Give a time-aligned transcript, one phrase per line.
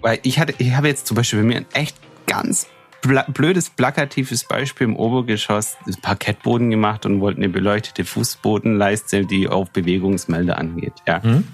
[0.00, 2.66] Weil ich hatte, ich habe jetzt zum Beispiel bei mir ein echt ganz
[3.28, 9.70] blödes, plakatives Beispiel im Obergeschoss das Parkettboden gemacht und wollten eine beleuchtete Fußbodenleiste, die auf
[9.70, 10.94] Bewegungsmelder angeht.
[11.06, 11.20] Ja.
[11.22, 11.44] Mhm.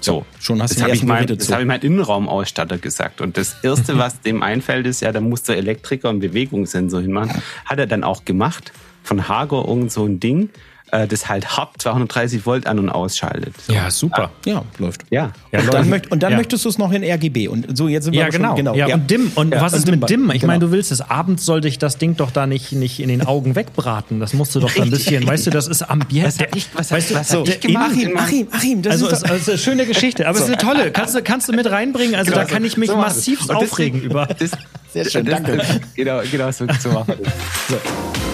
[0.00, 3.20] So, schon hast das habe ich, mein, das hab ich meinem Innenraumausstatter gesagt.
[3.20, 7.42] Und das Erste, was dem einfällt, ist, ja, da muss der Elektriker einen Bewegungssensor hinmachen.
[7.66, 8.72] Hat er dann auch gemacht.
[9.02, 10.50] Von Hager irgend so ein Ding
[10.92, 13.54] äh, das halt hart 230 Volt an- und ausschaltet.
[13.66, 13.72] So.
[13.72, 14.30] Ja, super.
[14.44, 15.04] Ja, läuft.
[15.10, 15.32] Ja.
[15.52, 16.36] ja und, dann, möcht, und dann ja.
[16.36, 17.48] möchtest du es noch in RGB.
[17.48, 18.48] Und so, jetzt sind wir ja, genau.
[18.48, 18.74] Schon, genau.
[18.74, 19.32] Ja, und DIM.
[19.34, 20.30] Und was ist mit DIM?
[20.30, 20.52] Ich genau.
[20.52, 21.00] meine, du willst es.
[21.00, 24.20] Abends sollte ich das Ding doch da nicht, nicht in den Augen wegbraten.
[24.20, 26.46] Das musst du doch ein bisschen, weißt du, das ist Ambiente.
[26.74, 27.92] Was, was, was, so, ich gemacht?
[27.92, 30.28] Achim, Achim, Achim, das also, ist, doch, also, eine schöne Geschichte.
[30.28, 30.90] Aber es ist eine tolle.
[30.90, 32.14] Kannst du, kannst du mit reinbringen?
[32.14, 34.26] Also genau, da kann ich mich so massiv aufregen über.
[34.26, 34.50] Das,
[34.92, 35.60] sehr schön, danke.
[35.94, 37.34] Genau, genau so, so machen wir das.
[37.68, 38.29] So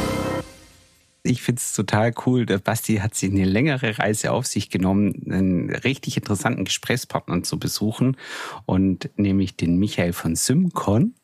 [1.27, 2.47] ich finde es total cool.
[2.47, 7.59] Der Basti hat sich eine längere Reise auf sich genommen, einen richtig interessanten Gesprächspartner zu
[7.59, 8.17] besuchen
[8.65, 11.15] und nämlich den Michael von Symcon.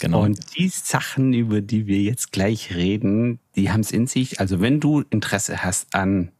[0.00, 0.22] Genau.
[0.22, 4.40] Und die Sachen, über die wir jetzt gleich reden, die haben es in sich.
[4.40, 6.32] Also wenn du Interesse hast an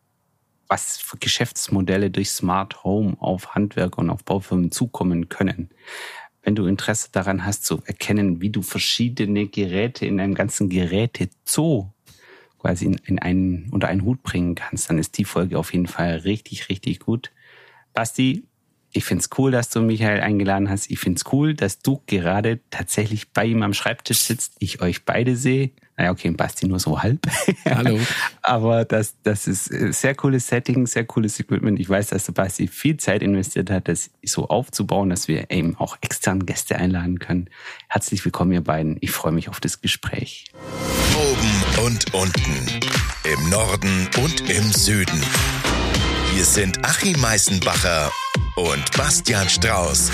[0.69, 5.71] was für Geschäftsmodelle durch Smart Home auf Handwerker und auf Baufirmen zukommen können,
[6.43, 11.93] wenn du Interesse daran hast zu erkennen, wie du verschiedene Geräte in einem ganzen Gerätezoo
[12.61, 15.87] quasi in, in einen, unter einen Hut bringen kannst, dann ist die Folge auf jeden
[15.87, 17.31] Fall richtig, richtig gut.
[17.93, 18.45] Basti,
[18.93, 20.91] ich find's cool, dass du Michael eingeladen hast.
[20.91, 25.37] Ich find's cool, dass du gerade tatsächlich bei ihm am Schreibtisch sitzt, ich euch beide
[25.37, 25.71] sehe.
[25.97, 27.21] Naja, okay, Basti nur so halb.
[27.67, 28.01] Hallo.
[28.43, 31.79] Aber das, das ist sehr cooles Setting, sehr cooles Equipment.
[31.79, 35.77] Ich weiß, dass der Basti viel Zeit investiert hat, das so aufzubauen, dass wir eben
[35.77, 37.51] auch externe Gäste einladen können.
[37.89, 38.97] Herzlich willkommen, ihr beiden.
[39.01, 40.47] Ich freue mich auf das Gespräch.
[41.15, 42.81] Oben und unten.
[43.25, 45.21] Im Norden und im Süden.
[46.33, 48.11] Hier sind Achim Meißenbacher
[48.57, 50.11] und Bastian Strauß.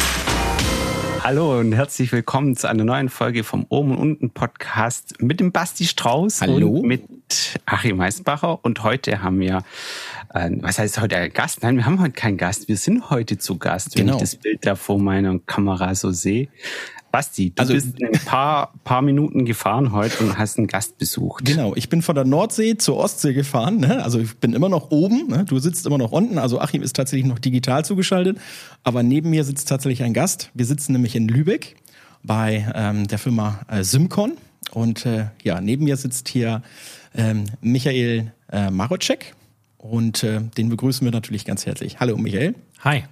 [1.22, 5.50] Hallo und herzlich willkommen zu einer neuen Folge vom Oben und Unten Podcast mit dem
[5.50, 6.68] Basti Strauß Hallo.
[6.68, 8.64] und mit Achim Meißenbacher.
[8.64, 9.64] Und heute haben wir,
[10.34, 11.62] äh, was heißt heute ein Gast?
[11.62, 12.68] Nein, wir haben heute keinen Gast.
[12.68, 14.16] Wir sind heute zu Gast, wenn genau.
[14.16, 16.48] ich das Bild da vor meiner Kamera so sehe.
[17.16, 21.46] Basti, du also, bist ein paar, paar Minuten gefahren heute und hast einen Gast besucht.
[21.46, 23.78] Genau, ich bin von der Nordsee zur Ostsee gefahren.
[23.78, 24.04] Ne?
[24.04, 25.46] Also ich bin immer noch oben, ne?
[25.46, 26.36] du sitzt immer noch unten.
[26.36, 28.36] Also Achim ist tatsächlich noch digital zugeschaltet.
[28.82, 30.50] Aber neben mir sitzt tatsächlich ein Gast.
[30.52, 31.76] Wir sitzen nämlich in Lübeck
[32.22, 34.32] bei ähm, der Firma äh, Symcon.
[34.72, 36.60] Und äh, ja, neben mir sitzt hier
[37.14, 39.34] ähm, Michael äh, Marocek.
[39.78, 41.98] Und äh, den begrüßen wir natürlich ganz herzlich.
[41.98, 42.56] Hallo Michael.
[42.84, 43.04] Hi.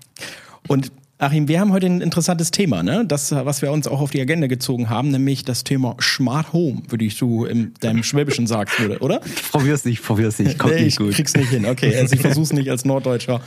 [0.69, 0.93] Und
[1.24, 3.06] Achim, wir haben heute ein interessantes Thema, ne?
[3.06, 6.82] Das, was wir uns auch auf die Agenda gezogen haben, nämlich das Thema Smart Home,
[6.88, 9.20] würde ich so in deinem Schwäbischen sagen würde, oder?
[9.50, 11.10] Probier's nicht, probier's nicht, kommt nee, nicht gut.
[11.10, 11.96] Ich krieg's nicht hin, okay.
[12.04, 13.40] Also ich versuch's nicht als Norddeutscher.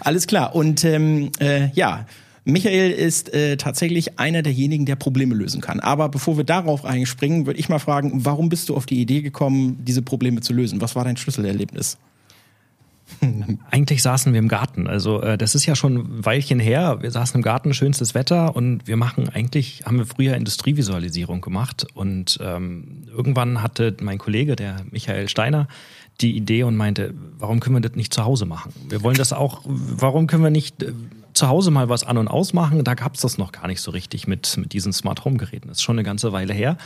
[0.00, 0.56] Alles klar.
[0.56, 2.06] Und ähm, äh, ja,
[2.44, 5.78] Michael ist äh, tatsächlich einer derjenigen, der Probleme lösen kann.
[5.78, 9.22] Aber bevor wir darauf einspringen, würde ich mal fragen, warum bist du auf die Idee
[9.22, 10.80] gekommen, diese Probleme zu lösen?
[10.80, 11.96] Was war dein Schlüsselerlebnis?
[13.70, 14.86] Eigentlich saßen wir im Garten.
[14.86, 16.98] Also äh, das ist ja schon ein Weilchen her.
[17.00, 21.86] Wir saßen im Garten, schönstes Wetter und wir machen eigentlich, haben wir früher Industrievisualisierung gemacht
[21.94, 25.68] und ähm, irgendwann hatte mein Kollege, der Michael Steiner,
[26.20, 28.72] die Idee und meinte, warum können wir das nicht zu Hause machen?
[28.88, 30.92] Wir wollen das auch, warum können wir nicht äh,
[31.32, 32.84] zu Hause mal was an und ausmachen?
[32.84, 35.68] Da gab es das noch gar nicht so richtig mit, mit diesen Smart Home Geräten.
[35.68, 36.76] Das ist schon eine ganze Weile her.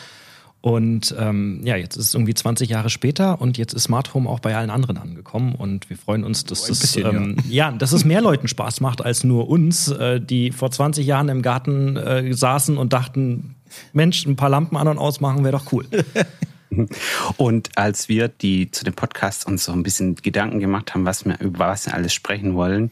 [0.65, 4.27] Und ähm, ja, jetzt ist es irgendwie 20 Jahre später und jetzt ist Smart Home
[4.31, 7.71] auch bei allen anderen angekommen und wir freuen uns, dass, oh, das, bisschen, ähm, ja.
[7.71, 7.77] ja.
[7.77, 11.43] dass es mehr Leuten Spaß macht als nur uns, äh, die vor 20 Jahren im
[11.43, 13.57] Garten äh, saßen und dachten,
[13.93, 15.85] Mensch, ein paar Lampen an und ausmachen wäre doch cool.
[17.37, 21.25] Und als wir die zu dem Podcast uns so ein bisschen Gedanken gemacht haben, was
[21.25, 22.91] wir über was wir alles sprechen wollen,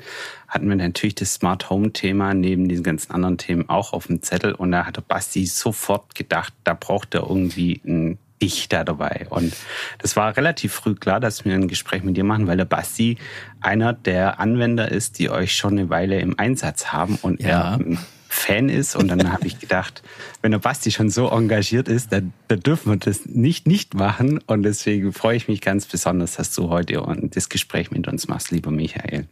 [0.48, 4.22] hatten wir natürlich das Smart Home Thema neben diesen ganzen anderen Themen auch auf dem
[4.22, 4.52] Zettel.
[4.54, 9.26] Und da hat Basti sofort gedacht, da braucht er irgendwie ein Ich da dabei.
[9.30, 9.54] Und
[9.98, 13.16] das war relativ früh klar, dass wir ein Gespräch mit dir machen, weil der Basti
[13.60, 17.78] einer der Anwender ist, die euch schon eine Weile im Einsatz haben und ja.
[17.78, 17.98] er
[18.32, 18.96] Fan ist.
[18.96, 20.02] Und dann habe ich gedacht,
[20.40, 24.38] wenn der Basti schon so engagiert ist, dann, dann dürfen wir das nicht nicht machen.
[24.46, 27.02] Und deswegen freue ich mich ganz besonders, dass du heute
[27.32, 29.28] das Gespräch mit uns machst, lieber Michael.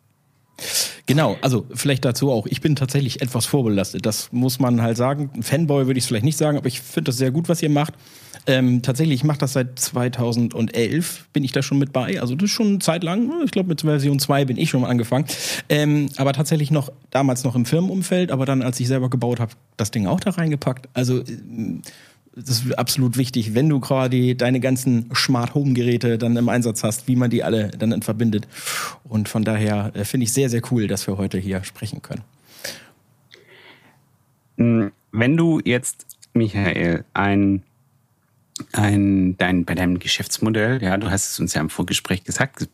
[1.11, 2.47] Genau, also vielleicht dazu auch.
[2.47, 4.07] Ich bin tatsächlich etwas vorbelastet.
[4.07, 5.43] Das muss man halt sagen.
[5.43, 7.69] Fanboy würde ich es vielleicht nicht sagen, aber ich finde das sehr gut, was ihr
[7.69, 7.95] macht.
[8.47, 12.21] Ähm, tatsächlich, ich mache das seit 2011, bin ich da schon mit bei.
[12.21, 13.33] Also das ist schon eine Zeit lang.
[13.45, 15.25] Ich glaube, mit Version 2 bin ich schon mal angefangen.
[15.69, 19.51] Ähm, aber tatsächlich noch, damals noch im Firmenumfeld, aber dann, als ich selber gebaut habe,
[19.77, 20.89] das Ding auch da reingepackt.
[20.95, 21.25] Also äh,
[22.35, 26.85] das ist absolut wichtig, wenn du quasi deine ganzen Smart Home Geräte dann im Einsatz
[26.85, 28.47] hast, wie man die alle dann verbindet.
[29.05, 32.23] Und von daher äh, finde ich sehr, sehr cool, dass wir heute hier sprechen können.
[34.57, 37.63] Hm, wenn du jetzt, Michael, ein
[38.73, 42.69] ein, dein, bei deinem Geschäftsmodell, ja, du hast es uns ja im Vorgespräch gesagt, es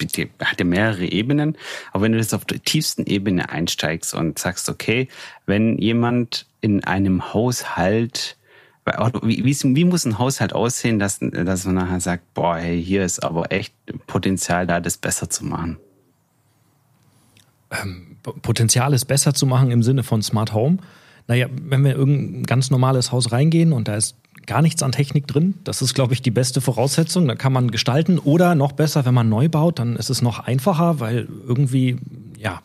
[0.45, 1.57] hat ja mehrere Ebenen,
[1.93, 5.09] aber wenn du jetzt auf der tiefsten Ebene einsteigst und sagst, okay,
[5.47, 8.36] wenn jemand in einem Haushalt,
[9.23, 13.05] wie, wie, wie muss ein Haushalt aussehen, dass, dass man nachher sagt, boah, hey, hier
[13.05, 13.75] ist aber echt
[14.07, 15.79] Potenzial da, das besser zu machen?
[17.71, 20.79] Ähm, Potenzial ist besser zu machen im Sinne von Smart Home.
[21.27, 24.17] Naja, wenn wir in irgendein ganz normales Haus reingehen und da ist
[24.47, 25.55] gar nichts an Technik drin.
[25.65, 27.27] Das ist, glaube ich, die beste Voraussetzung.
[27.27, 28.19] Da kann man gestalten.
[28.19, 31.99] Oder noch besser, wenn man neu baut, dann ist es noch einfacher, weil irgendwie,
[32.39, 32.63] ja,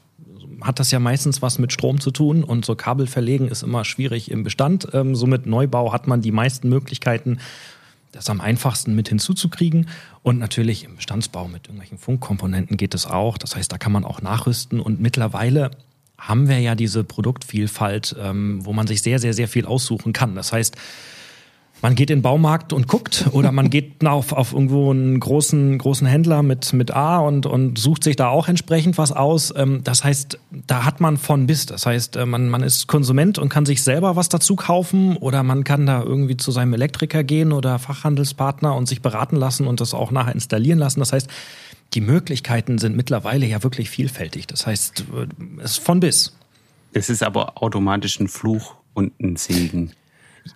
[0.64, 3.86] hat das ja meistens was mit Strom zu tun und so Kabel verlegen ist immer
[3.86, 4.88] schwierig im Bestand.
[4.94, 7.40] Ähm, somit Neubau hat man die meisten Möglichkeiten,
[8.12, 9.88] das am einfachsten mit hinzuzukriegen.
[10.24, 13.38] Und natürlich im Bestandsbau mit irgendwelchen Funkkomponenten geht es auch.
[13.38, 14.80] Das heißt, da kann man auch nachrüsten.
[14.80, 15.72] Und mittlerweile
[16.18, 20.36] haben wir ja diese Produktvielfalt, ähm, wo man sich sehr, sehr, sehr viel aussuchen kann.
[20.36, 20.76] Das heißt,
[21.82, 25.78] man geht in den Baumarkt und guckt oder man geht auf, auf irgendwo einen großen,
[25.78, 29.54] großen Händler mit, mit A und, und sucht sich da auch entsprechend was aus.
[29.56, 31.66] Ähm, das heißt, da hat man von bis.
[31.66, 35.44] Das heißt, äh, man, man ist Konsument und kann sich selber was dazu kaufen oder
[35.44, 39.82] man kann da irgendwie zu seinem Elektriker gehen oder Fachhandelspartner und sich beraten lassen und
[39.82, 41.00] das auch nachher installieren lassen.
[41.00, 41.30] Das heißt,
[41.94, 44.48] die Möglichkeiten sind mittlerweile ja wirklich vielfältig.
[44.48, 46.36] Das heißt, äh, es ist von bis.
[46.94, 49.94] Es ist aber automatisch ein Fluch und ein Segen.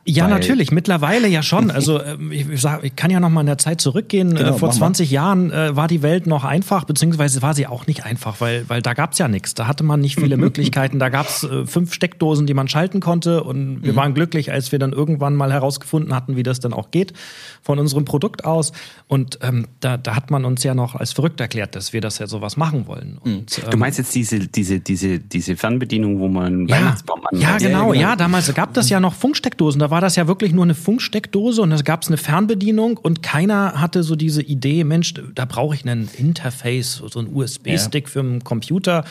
[0.04, 1.70] Ja, natürlich, mittlerweile ja schon.
[1.72, 4.36] Also ähm, ich, sag, ich kann ja noch mal in der Zeit zurückgehen.
[4.36, 8.06] Genau, Vor 20 Jahren äh, war die Welt noch einfach, beziehungsweise war sie auch nicht
[8.06, 9.54] einfach, weil, weil da gab's ja nichts.
[9.54, 11.00] Da hatte man nicht viele Möglichkeiten.
[11.00, 13.44] Da gab's äh, fünf Steckdosen, die man schalten konnte.
[13.44, 13.98] Und wir mhm.
[13.98, 17.14] waren glücklich, als wir dann irgendwann mal herausgefunden hatten, wie das dann auch geht
[17.62, 18.74] von unserem Produkt aus.
[19.08, 22.20] Und ähm, da, da hat man uns ja noch als verrückt erklärt, dass wir das
[22.20, 23.20] ja sowas machen wollen.
[23.24, 23.36] Mhm.
[23.38, 27.44] Und, ähm, du meinst jetzt diese, diese, diese, diese Fernbedienung, wo man ja, Weihnachtsbaum anmacht?
[27.44, 27.94] Ja, genau.
[27.94, 29.75] Ja, damals gab das ja noch Funksteckdosen.
[29.76, 29.80] Steckdosen.
[29.80, 33.22] Da war das ja wirklich nur eine Funksteckdose und da gab es eine Fernbedienung und
[33.22, 38.12] keiner hatte so diese Idee, Mensch, da brauche ich einen Interface, so einen USB-Stick ja.
[38.12, 39.04] für einen Computer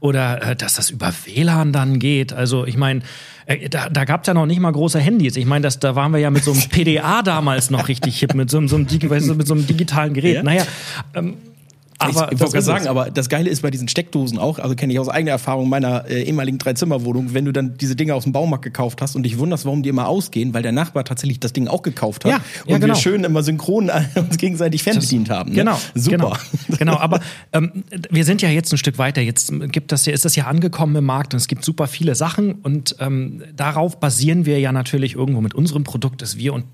[0.00, 2.32] oder äh, dass das über WLAN dann geht.
[2.32, 3.02] Also ich meine,
[3.46, 5.36] äh, da, da gab es ja noch nicht mal große Handys.
[5.36, 8.50] Ich meine, da waren wir ja mit so einem PDA damals noch richtig hip, mit
[8.50, 8.86] so, so, einem,
[9.36, 10.36] mit so einem digitalen Gerät.
[10.36, 10.42] Ja.
[10.42, 10.64] Naja,
[11.14, 11.34] ähm,
[12.00, 14.92] aber ich wollte gerade sagen, aber das Geile ist bei diesen Steckdosen auch, also kenne
[14.92, 18.32] ich aus eigener Erfahrung meiner äh, ehemaligen Dreizimmerwohnung, wenn du dann diese Dinge aus dem
[18.32, 21.52] Baumarkt gekauft hast und dich wunderst, warum die immer ausgehen, weil der Nachbar tatsächlich das
[21.52, 22.94] Ding auch gekauft hat ja, und ja, genau.
[22.94, 25.50] wir schön immer synchron uns gegenseitig fernbedient haben.
[25.50, 25.56] Ne?
[25.56, 26.38] Genau, super.
[26.68, 27.20] Genau, genau aber
[27.52, 29.20] ähm, wir sind ja jetzt ein Stück weiter.
[29.20, 32.14] Jetzt gibt das ja, ist das ja angekommen im Markt und es gibt super viele
[32.14, 36.64] Sachen und ähm, darauf basieren wir ja natürlich irgendwo mit unserem Produkt, dass wir und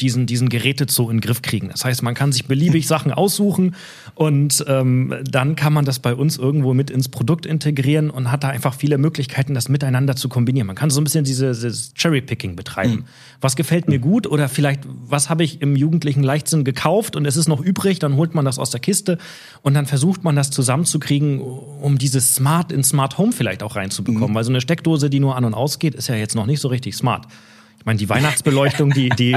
[0.00, 1.68] diesen, diesen Gerätezoo in den Griff kriegen.
[1.68, 3.74] Das heißt, man kann sich beliebig Sachen aussuchen
[4.14, 8.44] und ähm, dann kann man das bei uns irgendwo mit ins Produkt integrieren und hat
[8.44, 10.66] da einfach viele Möglichkeiten, das miteinander zu kombinieren.
[10.66, 12.92] Man kann so ein bisschen diese, dieses Cherry-Picking betreiben.
[12.92, 13.04] Mhm.
[13.40, 17.36] Was gefällt mir gut oder vielleicht, was habe ich im jugendlichen Leichtsinn gekauft und es
[17.36, 19.18] ist noch übrig, dann holt man das aus der Kiste
[19.62, 24.30] und dann versucht man das zusammenzukriegen, um dieses Smart in Smart Home vielleicht auch reinzubekommen.
[24.30, 24.34] Mhm.
[24.34, 26.68] Weil so eine Steckdose, die nur an und ausgeht, ist ja jetzt noch nicht so
[26.68, 27.26] richtig smart.
[27.86, 29.36] Ich meine, die Weihnachtsbeleuchtung, die, die,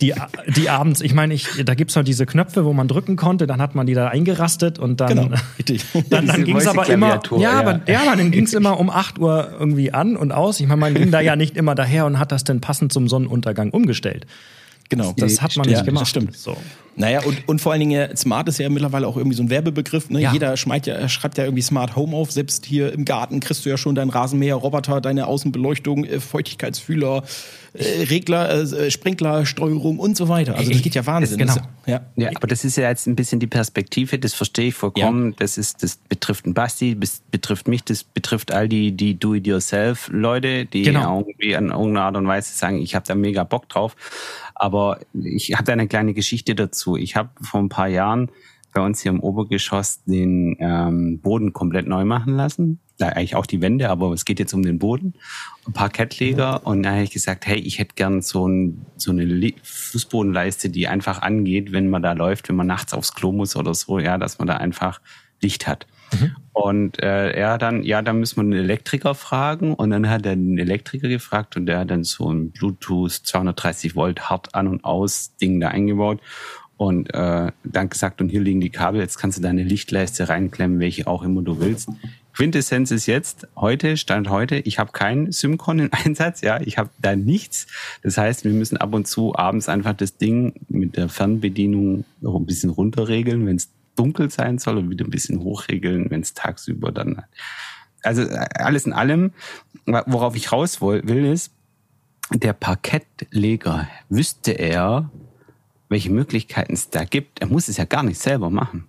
[0.00, 0.14] die,
[0.48, 3.62] die abends, ich meine, ich, da gibt's noch diese Knöpfe, wo man drücken konnte, dann
[3.62, 5.28] hat man die da eingerastet und dann, genau,
[6.10, 8.80] dann, dann ging es aber immer, ja, ja, aber, ja, aber dann ging es immer
[8.80, 10.58] um 8 Uhr irgendwie an und aus.
[10.58, 13.06] Ich meine, man ging da ja nicht immer daher und hat das dann passend zum
[13.06, 14.26] Sonnenuntergang umgestellt.
[14.88, 15.14] Genau.
[15.16, 16.02] Das hat man nicht gemacht.
[16.02, 16.36] Das stimmt.
[16.36, 16.56] So.
[16.96, 20.10] Naja, und, und vor allen Dingen, Smart ist ja mittlerweile auch irgendwie so ein Werbebegriff.
[20.10, 20.20] Ne?
[20.20, 20.32] Ja.
[20.32, 22.30] Jeder schmeißt ja, schreibt ja irgendwie Smart Home auf.
[22.30, 27.24] Selbst hier im Garten kriegst du ja schon deinen Rasenmäher, Roboter, deine Außenbeleuchtung, äh, Feuchtigkeitsfühler,
[27.74, 30.54] äh, Regler, äh, Sprinklersteuerung und so weiter.
[30.56, 31.38] Also das geht ja Wahnsinn.
[31.38, 31.56] Genau.
[31.86, 32.00] ja.
[32.14, 35.30] ja, aber das ist ja jetzt ein bisschen die Perspektive, das verstehe ich vollkommen.
[35.30, 35.36] Ja.
[35.40, 40.66] Das ist, das betrifft einen Basti, das betrifft mich, das betrifft all die, die Do-it-yourself-Leute,
[40.66, 41.20] die genau.
[41.20, 43.96] irgendwie an irgendeiner Art und Weise sagen, ich habe da mega Bock drauf.
[44.56, 46.83] Aber ich habe da eine kleine Geschichte dazu.
[46.96, 48.30] Ich habe vor ein paar Jahren
[48.72, 52.80] bei uns hier im Obergeschoss den ähm, Boden komplett neu machen lassen.
[52.98, 55.14] Ja, eigentlich auch die Wände, aber es geht jetzt um den Boden.
[55.66, 59.10] Ein paar Kettleger und da habe ich gesagt, hey, ich hätte gern so, ein, so
[59.10, 63.56] eine Fußbodenleiste, die einfach angeht, wenn man da läuft, wenn man nachts aufs Klo muss
[63.56, 65.00] oder so, ja, dass man da einfach
[65.40, 65.86] Licht hat.
[66.12, 66.36] Mhm.
[66.52, 69.74] Und äh, er dann, ja, da müssen wir einen Elektriker fragen.
[69.74, 73.96] Und dann hat er einen Elektriker gefragt und der hat dann so ein Bluetooth 230
[73.96, 76.20] Volt hart an und aus Ding da eingebaut.
[76.76, 80.80] Und äh, dann gesagt, und hier liegen die Kabel, jetzt kannst du deine Lichtleiste reinklemmen,
[80.80, 81.88] welche auch immer du willst.
[82.34, 86.90] Quintessenz ist jetzt, heute, Stand heute, ich habe keinen Symcon in Einsatz, ja, ich habe
[87.00, 87.68] da nichts.
[88.02, 92.34] Das heißt, wir müssen ab und zu abends einfach das Ding mit der Fernbedienung noch
[92.34, 96.34] ein bisschen runterregeln, wenn es dunkel sein soll und wieder ein bisschen hochregeln, wenn es
[96.34, 97.22] tagsüber dann.
[98.02, 98.22] Also
[98.54, 99.32] alles in allem,
[99.86, 101.52] worauf ich raus will, ist,
[102.32, 105.10] der Parkettleger, wüsste er,
[105.88, 107.40] welche Möglichkeiten es da gibt.
[107.40, 108.86] Er muss es ja gar nicht selber machen.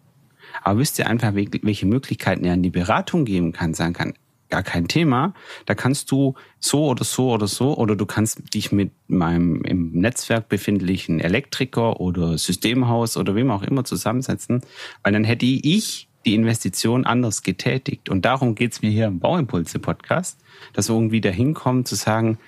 [0.64, 4.14] Aber wüsste einfach, welche Möglichkeiten er in die Beratung geben kann, sagen kann,
[4.50, 5.34] gar kein Thema.
[5.66, 9.92] Da kannst du so oder so oder so oder du kannst dich mit meinem im
[9.92, 14.62] Netzwerk befindlichen Elektriker oder Systemhaus oder wem auch immer zusammensetzen,
[15.04, 18.10] weil dann hätte ich die Investition anders getätigt.
[18.10, 20.40] Und darum geht's mir hier im Bauimpulse-Podcast,
[20.74, 22.40] dass wir irgendwie dahin kommen zu sagen,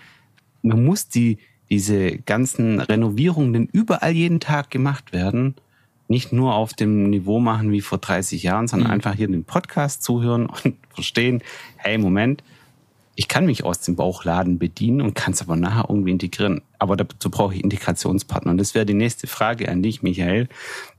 [0.63, 1.37] man muss die,
[1.69, 5.55] diese ganzen Renovierungen überall jeden Tag gemacht werden,
[6.07, 8.93] nicht nur auf dem Niveau machen wie vor 30 Jahren, sondern mhm.
[8.93, 11.41] einfach hier den Podcast zuhören und verstehen,
[11.77, 12.43] hey, Moment,
[13.15, 16.61] ich kann mich aus dem Bauchladen bedienen und kann es aber nachher irgendwie integrieren.
[16.77, 18.51] Aber dazu brauche ich Integrationspartner.
[18.51, 20.47] Und das wäre die nächste Frage an dich, Michael.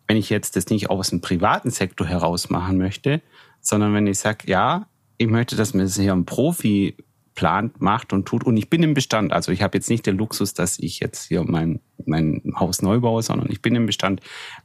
[0.09, 3.23] Wenn ich jetzt das nicht aus dem privaten Sektor heraus machen möchte,
[3.61, 6.97] sondern wenn ich sage, ja, ich möchte, dass mir das hier ein Profi
[7.39, 8.43] plant, macht und tut.
[8.43, 9.33] Und ich bin im Bestand.
[9.33, 12.99] Also ich habe jetzt nicht den Luxus, dass ich jetzt hier mein, mein Haus neu
[12.99, 14.21] baue, sondern ich bin im Bestand.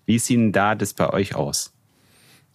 [0.07, 1.71] Wie sieht denn da das bei euch aus?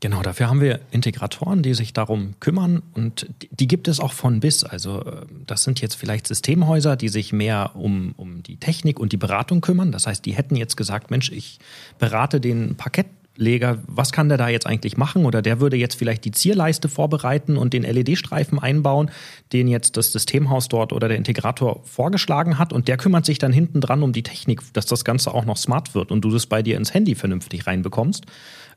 [0.01, 4.41] Genau, dafür haben wir Integratoren, die sich darum kümmern und die gibt es auch von
[4.41, 4.65] bis.
[4.65, 9.13] Also äh, das sind jetzt vielleicht Systemhäuser, die sich mehr um, um die Technik und
[9.13, 9.93] die Beratung kümmern.
[9.93, 11.61] Das heißt, die hätten jetzt gesagt, Mensch, ich
[11.99, 13.07] berate den Parkett
[13.39, 15.25] Leger, was kann der da jetzt eigentlich machen?
[15.25, 19.11] Oder der würde jetzt vielleicht die Zierleiste vorbereiten und den LED-Streifen einbauen,
[19.53, 22.73] den jetzt das Systemhaus dort oder der Integrator vorgeschlagen hat.
[22.73, 25.57] Und der kümmert sich dann hinten dran um die Technik, dass das Ganze auch noch
[25.57, 28.27] smart wird und du das bei dir ins Handy vernünftig reinbekommst.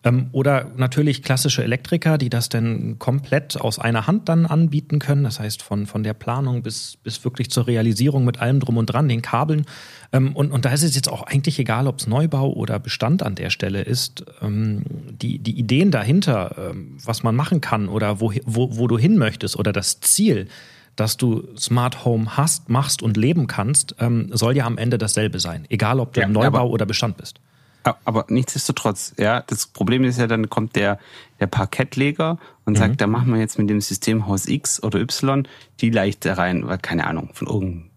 [0.03, 5.24] Ähm, oder natürlich klassische Elektriker, die das dann komplett aus einer Hand dann anbieten können.
[5.24, 8.88] Das heißt, von, von der Planung bis, bis wirklich zur Realisierung mit allem drum und
[8.88, 9.65] dran, den Kabeln.
[10.12, 13.22] Ähm, und, und da ist es jetzt auch eigentlich egal, ob es Neubau oder Bestand
[13.22, 14.25] an der Stelle ist.
[14.41, 14.84] Ähm,
[15.22, 19.17] die, die Ideen dahinter, ähm, was man machen kann oder wo, wo, wo du hin
[19.17, 20.48] möchtest oder das Ziel,
[20.96, 25.39] dass du Smart Home hast, machst und leben kannst, ähm, soll ja am Ende dasselbe
[25.39, 25.65] sein.
[25.70, 27.39] Egal, ob du ja, Neubau oder Bestand bist.
[27.84, 31.00] Aber nichtsdestotrotz, ja, das Problem ist ja, dann kommt der,
[31.40, 32.78] der Parkettleger und mhm.
[32.78, 35.48] sagt, da machen wir jetzt mit dem Systemhaus X oder Y
[35.80, 37.90] die Leichte rein, weil keine Ahnung, von irgendeinem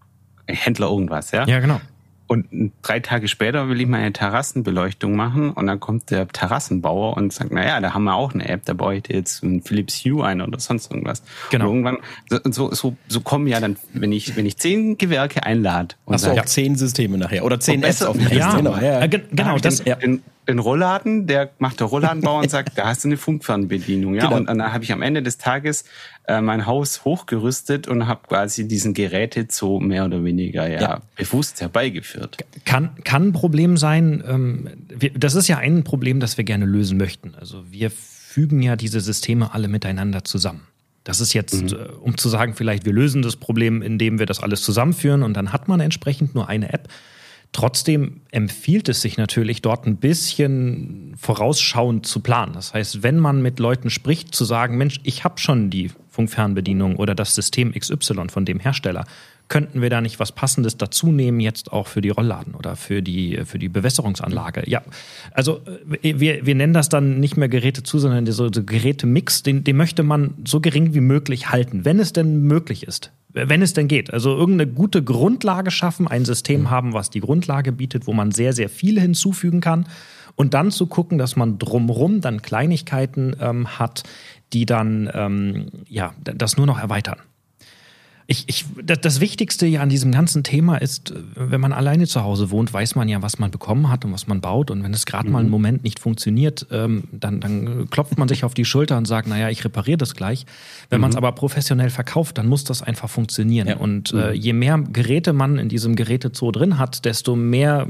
[0.47, 1.45] Händler irgendwas, ja.
[1.45, 1.79] Ja, genau.
[2.27, 7.31] Und drei Tage später will ich meine Terrassenbeleuchtung machen und dann kommt der Terrassenbauer und
[7.31, 10.03] sagt, naja, da haben wir auch eine App, da baue ich dir jetzt ein Philips
[10.03, 11.21] Hue ein oder sonst irgendwas.
[11.51, 11.69] Genau.
[11.69, 15.95] Und irgendwann, so, so, so kommen ja dann, wenn ich, wenn ich zehn Gewerke einlade.
[16.05, 16.45] Und Achso, ja.
[16.45, 19.07] zehn Systeme nachher oder zehn Apps auf dem ja, genau, ja, ja.
[19.07, 19.95] genau, das, ja.
[19.95, 24.15] Den, den Rollladen, der macht der Rollladenbauer und sagt, da hast du eine Funkfernbedienung.
[24.15, 24.25] Ja?
[24.25, 24.37] Genau.
[24.37, 25.85] Und, und dann habe ich am Ende des Tages
[26.27, 31.61] äh, mein Haus hochgerüstet und habe quasi diesen Gerätezoo mehr oder weniger ja, ja, bewusst
[31.61, 32.37] herbeigeführt.
[32.65, 34.23] Kann, kann ein Problem sein.
[34.27, 37.35] Ähm, wir, das ist ja ein Problem, das wir gerne lösen möchten.
[37.39, 40.67] Also wir fügen ja diese Systeme alle miteinander zusammen.
[41.05, 41.67] Das ist jetzt, mhm.
[41.67, 45.35] äh, um zu sagen, vielleicht wir lösen das Problem, indem wir das alles zusammenführen und
[45.35, 46.89] dann hat man entsprechend nur eine App.
[47.55, 52.51] Trotzdem empfiehlt es sich natürlich, dort ein bisschen vorausschauend zu planen.
[52.51, 56.97] Das heißt, wenn man mit Leuten spricht, zu sagen, Mensch, ich habe schon die Funkfernbedienung
[56.97, 59.05] oder das System XY von dem Hersteller,
[59.47, 63.01] könnten wir da nicht was Passendes dazu nehmen, jetzt auch für die Rollladen oder für
[63.01, 64.63] die, für die Bewässerungsanlage?
[64.67, 64.81] Ja,
[65.31, 65.61] also
[66.01, 69.63] äh, wir, wir nennen das dann nicht mehr Geräte zu, sondern so, so Gerätemix, den,
[69.63, 73.73] den möchte man so gering wie möglich halten, wenn es denn möglich ist wenn es
[73.73, 74.13] denn geht.
[74.13, 76.69] Also irgendeine gute Grundlage schaffen, ein System mhm.
[76.69, 79.87] haben, was die Grundlage bietet, wo man sehr, sehr viel hinzufügen kann.
[80.35, 84.03] Und dann zu gucken, dass man drumrum dann Kleinigkeiten ähm, hat,
[84.53, 87.17] die dann ähm, ja das nur noch erweitern
[88.27, 92.49] ich, ich, das Wichtigste ja an diesem ganzen Thema ist, wenn man alleine zu Hause
[92.49, 94.71] wohnt, weiß man ja, was man bekommen hat und was man baut.
[94.71, 95.33] Und wenn es gerade mhm.
[95.33, 99.05] mal einen Moment nicht funktioniert, ähm, dann, dann klopft man sich auf die Schulter und
[99.05, 100.47] sagt, naja, ich repariere das gleich.
[100.89, 101.01] Wenn mhm.
[101.01, 103.67] man es aber professionell verkauft, dann muss das einfach funktionieren.
[103.67, 103.77] Ja.
[103.77, 104.33] Und äh, mhm.
[104.33, 107.87] je mehr Geräte man in diesem Gerätezoo drin hat, desto mehr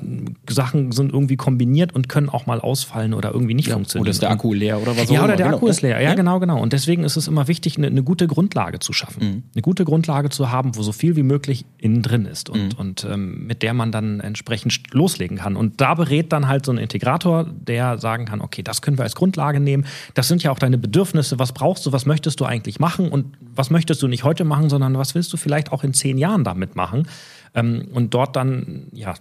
[0.49, 4.03] Sachen sind irgendwie kombiniert und können auch mal ausfallen oder irgendwie nicht ja, funktionieren.
[4.03, 5.57] Oder ist der Akku leer oder was auch Ja, oder der genau.
[5.57, 6.01] Akku ist leer.
[6.01, 6.61] Ja, ja, genau, genau.
[6.61, 9.23] Und deswegen ist es immer wichtig, eine, eine gute Grundlage zu schaffen.
[9.23, 9.43] Mhm.
[9.53, 12.73] Eine gute Grundlage Anlage zu haben, wo so viel wie möglich innen drin ist und,
[12.73, 12.79] mhm.
[12.79, 15.55] und ähm, mit der man dann entsprechend loslegen kann.
[15.55, 19.03] Und da berät dann halt so ein Integrator, der sagen kann, okay, das können wir
[19.03, 19.85] als Grundlage nehmen.
[20.13, 21.39] Das sind ja auch deine Bedürfnisse.
[21.39, 21.91] Was brauchst du?
[21.91, 23.09] Was möchtest du eigentlich machen?
[23.09, 26.17] Und was möchtest du nicht heute machen, sondern was willst du vielleicht auch in zehn
[26.17, 27.07] Jahren damit machen?
[27.53, 29.13] Ähm, und dort dann, ja,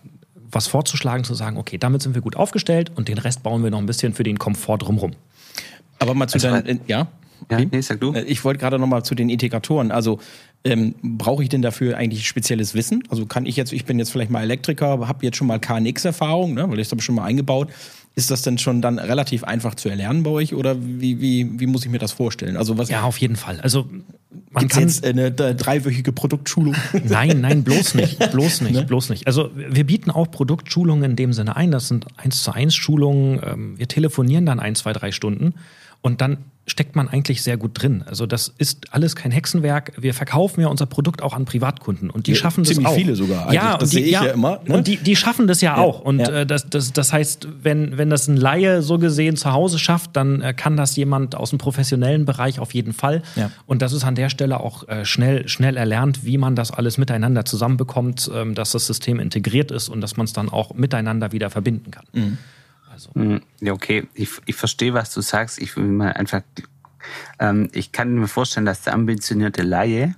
[0.51, 3.71] was vorzuschlagen, zu sagen, okay, damit sind wir gut aufgestellt und den Rest bauen wir
[3.71, 5.13] noch ein bisschen für den Komfort drumherum.
[5.99, 7.09] Aber mal zu also, deinen, ja?
[7.51, 8.13] Ja, nee, sag du.
[8.13, 9.91] Äh, ich wollte gerade noch mal zu den Integratoren.
[9.91, 10.19] Also
[10.65, 13.03] ähm, brauche ich denn dafür eigentlich spezielles Wissen?
[13.11, 16.55] Also kann ich jetzt, ich bin jetzt vielleicht mal Elektriker, habe jetzt schon mal KNX-Erfahrung,
[16.55, 17.69] ne, weil ich das habe schon mal eingebaut.
[18.17, 21.67] Ist das denn schon dann relativ einfach zu erlernen bei euch oder wie, wie, wie
[21.67, 22.57] muss ich mir das vorstellen?
[22.57, 23.61] Also was Ja, auf jeden Fall.
[23.61, 23.87] Also
[24.53, 26.77] man kann jetzt eine dreiwöchige Produktschulung?
[27.05, 29.27] Nein, nein, bloß nicht, bloß nicht, bloß nicht.
[29.27, 31.73] Also wir bieten auch Produktschulungen in dem Sinne ein.
[31.73, 33.41] Das sind eins zu eins Schulungen.
[33.45, 35.55] Ähm, Wir telefonieren dann ein, zwei, drei Stunden
[36.05, 38.05] und dann steckt man eigentlich sehr gut drin.
[38.07, 39.93] Also das ist alles kein Hexenwerk.
[39.99, 42.95] Wir verkaufen ja unser Produkt auch an Privatkunden und die Ja, schaffen das ziemlich auch.
[42.95, 43.55] viele sogar eigentlich.
[43.55, 44.75] Ja, Das sehe ich ja immer, ne?
[44.77, 46.01] Und die, die schaffen das ja, auch.
[46.01, 46.29] Und ja.
[46.41, 50.15] äh, das, das, das heißt, wenn, wenn das ein Laie so gesehen zu Hause schafft,
[50.15, 53.23] dann äh, kann das jemand aus dem professionellen Bereich auf jeden Fall.
[53.35, 53.51] Ja.
[53.65, 56.99] Und das ist an der Stelle auch äh, schnell, schnell erlernt, wie man das alles
[56.99, 61.33] miteinander zusammenbekommt, ähm, dass das System integriert ist und dass man es dann auch miteinander
[61.33, 62.05] wieder verbinden kann.
[62.13, 62.39] Mhm.
[62.95, 64.07] Also, Hm, Ja, okay.
[64.15, 65.59] Ich, ich verstehe, was du sagst.
[65.59, 66.43] Ich will mal einfach,
[67.41, 70.15] ähm, ich kann mir vorstellen, dass der ambitionierte Laie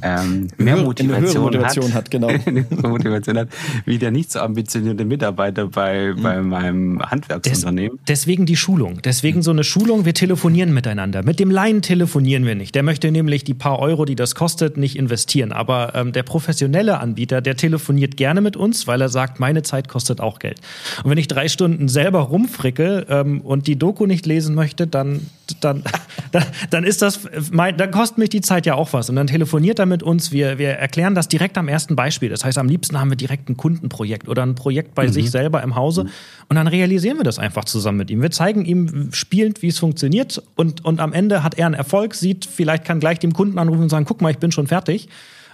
[0.00, 2.28] ähm, mehr Motivation, Motivation hat, genau.
[2.46, 3.48] eine höhere Motivation hat,
[3.84, 6.22] wie der nicht so ambitionierte Mitarbeiter bei, Mhm.
[6.22, 7.98] bei meinem des, Handwerksunternehmen.
[8.08, 9.00] deswegen die Schulung.
[9.02, 10.04] Deswegen so eine Schulung.
[10.04, 11.22] Wir telefonieren miteinander.
[11.22, 12.74] Mit dem Laien telefonieren wir nicht.
[12.74, 15.52] Der möchte nämlich die paar Euro, die das kostet, nicht investieren.
[15.52, 19.88] Aber ähm, der professionelle Anbieter, der telefoniert gerne mit uns, weil er sagt, meine Zeit
[19.88, 20.60] kostet auch Geld.
[21.04, 25.26] Und wenn ich drei Stunden selber rumfricke ähm, und die Doku nicht lesen möchte, dann,
[25.60, 25.82] dann,
[26.32, 27.20] dann, dann ist das,
[27.50, 29.10] mein, dann kostet mich die Zeit ja auch was.
[29.10, 30.32] Und dann telefoniert er mit uns.
[30.32, 32.30] Wir, wir erklären das direkt am ersten Beispiel.
[32.30, 35.62] Das heißt, am liebsten haben wir direkt ein Kundenprojekt oder ein Projekt bei sich selber
[35.62, 36.06] im Hause.
[36.48, 38.22] Und dann realisieren wir das einfach zusammen mit ihm.
[38.22, 40.42] Wir zeigen ihm spielend, wie es funktioniert.
[40.56, 43.82] Und, und am Ende hat er einen Erfolg, sieht, vielleicht kann gleich dem Kunden anrufen
[43.82, 45.08] und sagen, guck mal, ich bin schon fertig.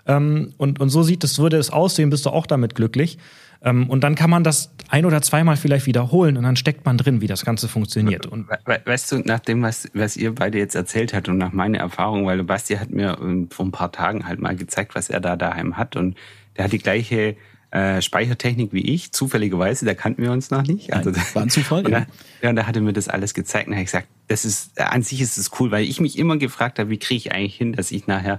[0.06, 3.18] Ähm, und, und so sieht es, würde es aussehen, bist du auch damit glücklich.
[3.62, 6.96] Ähm, und dann kann man das ein oder zweimal vielleicht wiederholen und dann steckt man
[6.96, 8.24] drin, wie das Ganze funktioniert.
[8.26, 11.38] Und We- we- Weißt du, nach dem, was, was ihr beide jetzt erzählt habt und
[11.38, 14.94] nach meiner Erfahrung, weil Basti hat mir ähm, vor ein paar Tagen halt mal gezeigt,
[14.94, 16.16] was er da daheim hat und
[16.56, 17.36] der hat die gleiche
[17.70, 20.92] äh, Speichertechnik wie ich, zufälligerweise, da kannten wir uns noch nicht.
[20.94, 22.00] Also, Nein, war ein Zufall, Und ja.
[22.00, 22.06] da,
[22.42, 24.44] ja, und da hat er mir das alles gezeigt und da habe ich gesagt, das
[24.44, 27.32] ist, an sich ist es cool, weil ich mich immer gefragt habe, wie kriege ich
[27.32, 28.38] eigentlich hin, dass ich nachher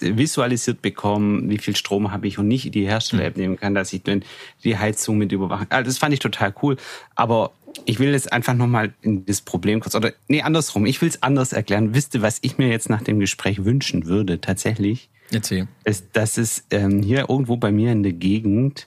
[0.00, 4.02] visualisiert bekomme, wie viel Strom habe ich und nicht die Hersteller-App nehmen kann, dass ich
[4.02, 4.24] dann
[4.64, 5.66] die Heizung mit überwachen.
[5.70, 6.76] Also das fand ich total cool.
[7.14, 7.52] Aber
[7.86, 11.22] ich will jetzt einfach nochmal in das Problem kurz, oder nee, andersrum, ich will es
[11.22, 11.94] anders erklären.
[11.94, 15.08] Wisst ihr, was ich mir jetzt nach dem Gespräch wünschen würde, tatsächlich?
[15.32, 15.66] Erzähl.
[15.84, 18.86] ist, dass es ähm, hier irgendwo bei mir in der Gegend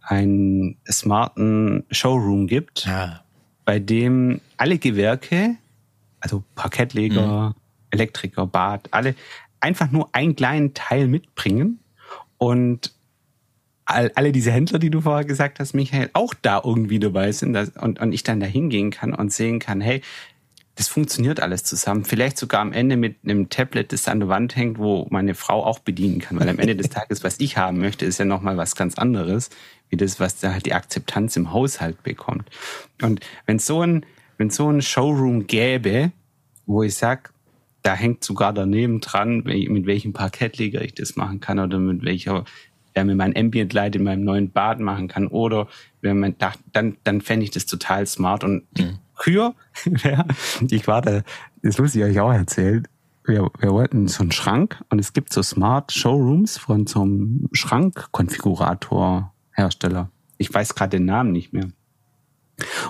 [0.00, 3.22] einen smarten Showroom gibt, Ja.
[3.66, 5.56] bei dem alle Gewerke,
[6.22, 7.54] also Parkettleger,
[7.90, 9.14] Elektriker, Bad, alle
[9.60, 11.80] einfach nur einen kleinen Teil mitbringen
[12.38, 12.92] und
[13.84, 17.52] all, alle diese Händler, die du vorher gesagt hast, Michael, auch da irgendwie dabei sind
[17.52, 20.00] dass, und, und ich dann da hingehen kann und sehen kann, hey,
[20.76, 22.04] das funktioniert alles zusammen.
[22.04, 25.64] Vielleicht sogar am Ende mit einem Tablet, das an der Wand hängt, wo meine Frau
[25.64, 26.40] auch bedienen kann.
[26.40, 29.50] Weil am Ende des Tages, was ich haben möchte, ist ja nochmal was ganz anderes,
[29.90, 32.48] wie das, was da halt die Akzeptanz im Haushalt bekommt.
[33.02, 34.06] Und wenn so ein,
[34.42, 36.10] wenn so ein Showroom gäbe,
[36.66, 37.32] wo ich sag,
[37.82, 42.44] da hängt sogar daneben dran, mit welchem Parkettleger ich das machen kann oder mit welcher
[42.92, 45.68] wer mir mein Ambient Light in meinem neuen Bad machen kann oder
[46.00, 49.54] wenn man da, dann dann fände ich das total smart und die Kür,
[50.68, 51.22] ich war da,
[51.62, 52.88] das muss ich euch auch erzählen.
[53.24, 57.48] Wir, wir wollten so einen Schrank und es gibt so Smart Showrooms von so einem
[57.52, 60.10] Schrankkonfigurator-Hersteller.
[60.38, 61.68] Ich weiß gerade den Namen nicht mehr.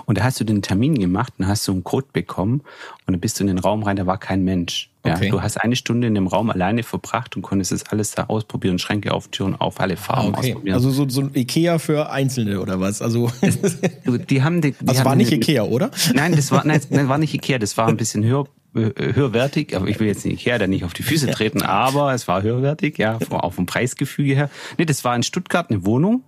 [0.05, 2.61] Und da hast du den Termin gemacht und hast du einen Code bekommen
[3.07, 4.89] und dann bist du in den Raum rein, da war kein Mensch.
[5.05, 5.29] Ja, Okay.
[5.29, 8.77] Du hast eine Stunde in dem Raum alleine verbracht und konntest das alles da ausprobieren,
[8.79, 10.49] Schränke auftüren, auf alle Farben Ah, okay.
[10.51, 10.75] ausprobieren.
[10.75, 13.01] Also so, so ein Ikea für Einzelne oder was?
[13.01, 13.31] Also,
[14.05, 15.91] Du, die haben die, die also haben war nicht eine- Ikea, oder?
[16.13, 18.45] Nein, das war, nein, nein, war nicht Ikea, das war ein bisschen höher,
[18.75, 22.13] äh, höherwertig, aber ich will jetzt nicht Ikea da nicht auf die Füße treten, aber
[22.13, 24.49] es war höherwertig, ja, auch vom Preisgefüge her.
[24.77, 26.23] Nee, das war in Stuttgart eine Wohnung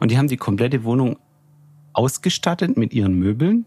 [0.00, 1.16] und die haben die komplette Wohnung
[1.94, 3.66] ausgestattet mit ihren Möbeln,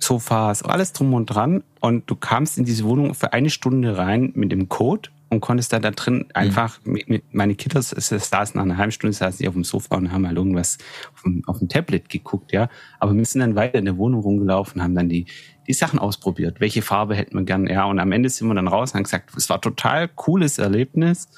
[0.00, 4.30] Sofas, alles drum und dran und du kamst in diese Wohnung für eine Stunde rein
[4.36, 8.08] mit dem Code und konntest dann da drin einfach mit, mit meine Kinder s- s-
[8.30, 10.78] saßen nach einer halben Stunde saßen die auf dem Sofa und haben halt irgendwas
[11.14, 12.68] auf dem, auf dem Tablet geguckt, ja.
[13.00, 15.26] Aber wir sind dann weiter in der Wohnung rumgelaufen, haben dann die
[15.66, 16.60] die Sachen ausprobiert.
[16.60, 17.84] Welche Farbe hätten wir gern, ja.
[17.84, 21.28] Und am Ende sind wir dann raus und haben gesagt, es war total cooles Erlebnis.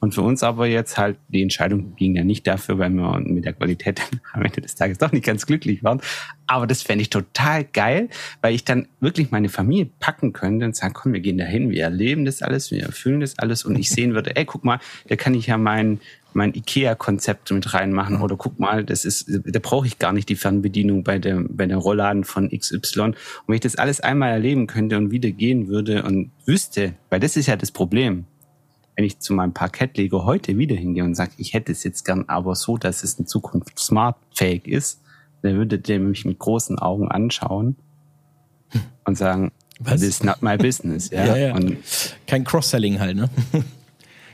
[0.00, 3.44] Und für uns aber jetzt halt, die Entscheidung ging ja nicht dafür, weil wir mit
[3.44, 4.00] der Qualität
[4.32, 6.00] am Ende des Tages doch nicht ganz glücklich waren.
[6.46, 8.08] Aber das fände ich total geil,
[8.40, 11.82] weil ich dann wirklich meine Familie packen könnte und sagen, komm, wir gehen dahin, wir
[11.82, 15.16] erleben das alles, wir erfüllen das alles und ich sehen würde, ey, guck mal, da
[15.16, 16.00] kann ich ja mein,
[16.32, 20.36] mein IKEA-Konzept mit reinmachen oder guck mal, das ist, da brauche ich gar nicht die
[20.36, 23.00] Fernbedienung bei der, bei der Rollladen von XY.
[23.00, 27.20] Und wenn ich das alles einmal erleben könnte und wieder gehen würde und wüsste, weil
[27.20, 28.24] das ist ja das Problem
[29.00, 32.26] wenn ich zu meinem Parkettleger heute wieder hingehe und sage, ich hätte es jetzt gern
[32.26, 35.00] aber so, dass es in Zukunft smartfähig ist,
[35.42, 37.76] der würde dem mich mit großen Augen anschauen
[39.06, 40.02] und sagen, Was?
[40.02, 41.08] this is not my business.
[41.08, 41.54] Ja, Ja, ja.
[41.54, 41.78] Und
[42.26, 43.30] Kein Cross-Selling halt, ne?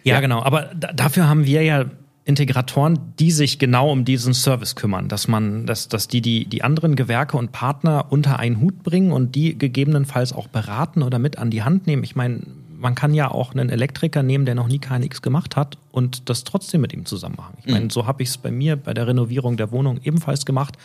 [0.03, 0.43] Ja, genau.
[0.43, 1.85] Aber da, dafür haben wir ja
[2.25, 6.63] Integratoren, die sich genau um diesen Service kümmern, dass man, dass, dass die, die die
[6.63, 11.39] anderen Gewerke und Partner unter einen Hut bringen und die gegebenenfalls auch beraten oder mit
[11.39, 12.03] an die Hand nehmen.
[12.03, 12.41] Ich meine,
[12.79, 16.45] man kann ja auch einen Elektriker nehmen, der noch nie KNX gemacht hat und das
[16.45, 17.57] trotzdem mit ihm zusammen machen.
[17.65, 20.77] Ich meine, so habe ich es bei mir bei der Renovierung der Wohnung ebenfalls gemacht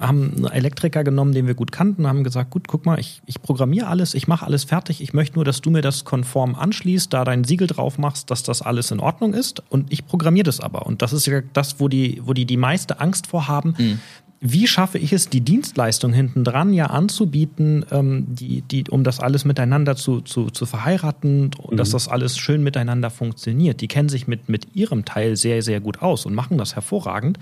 [0.00, 3.40] haben einen Elektriker genommen, den wir gut kannten, haben gesagt, gut, guck mal, ich, ich
[3.42, 7.12] programmiere alles, ich mache alles fertig, ich möchte nur, dass du mir das konform anschließt,
[7.12, 10.60] da dein Siegel drauf machst, dass das alles in Ordnung ist und ich programmiere das
[10.60, 10.86] aber.
[10.86, 14.00] Und das ist ja das, wo die, wo die die meiste Angst vor haben.
[14.44, 19.20] Wie schaffe ich es, die Dienstleistung hinten dran ja anzubieten, ähm, die, die, um das
[19.20, 23.80] alles miteinander zu, zu, zu verheiraten und dass das alles schön miteinander funktioniert?
[23.80, 27.38] Die kennen sich mit, mit ihrem Teil sehr, sehr gut aus und machen das hervorragend.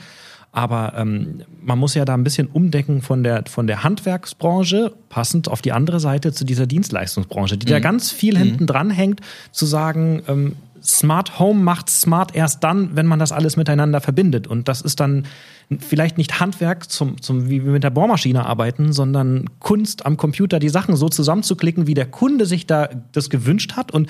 [0.53, 5.49] Aber ähm, man muss ja da ein bisschen umdenken von der, von der Handwerksbranche, passend
[5.49, 9.21] auf die andere Seite zu dieser Dienstleistungsbranche, die da ganz viel hinten dran hängt,
[9.53, 14.47] zu sagen, ähm, Smart Home macht smart erst dann, wenn man das alles miteinander verbindet.
[14.47, 15.25] Und das ist dann
[15.79, 20.59] vielleicht nicht Handwerk, zum, zum, wie wir mit der Bohrmaschine arbeiten, sondern Kunst am Computer,
[20.59, 23.93] die Sachen so zusammenzuklicken, wie der Kunde sich da das gewünscht hat.
[23.93, 24.09] Und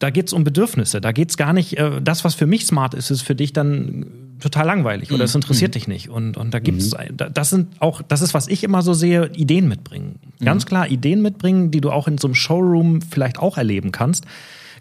[0.00, 1.00] da geht's um Bedürfnisse.
[1.00, 4.06] Da geht's gar nicht, äh, das, was für mich smart ist, ist für dich dann
[4.40, 6.08] total langweilig oder es interessiert dich nicht.
[6.08, 9.30] Und, und da gibt's, da- das sind auch, das ist, was ich immer so sehe,
[9.34, 10.18] Ideen mitbringen.
[10.42, 14.24] Ganz klar Ideen mitbringen, die du auch in so einem Showroom vielleicht auch erleben kannst.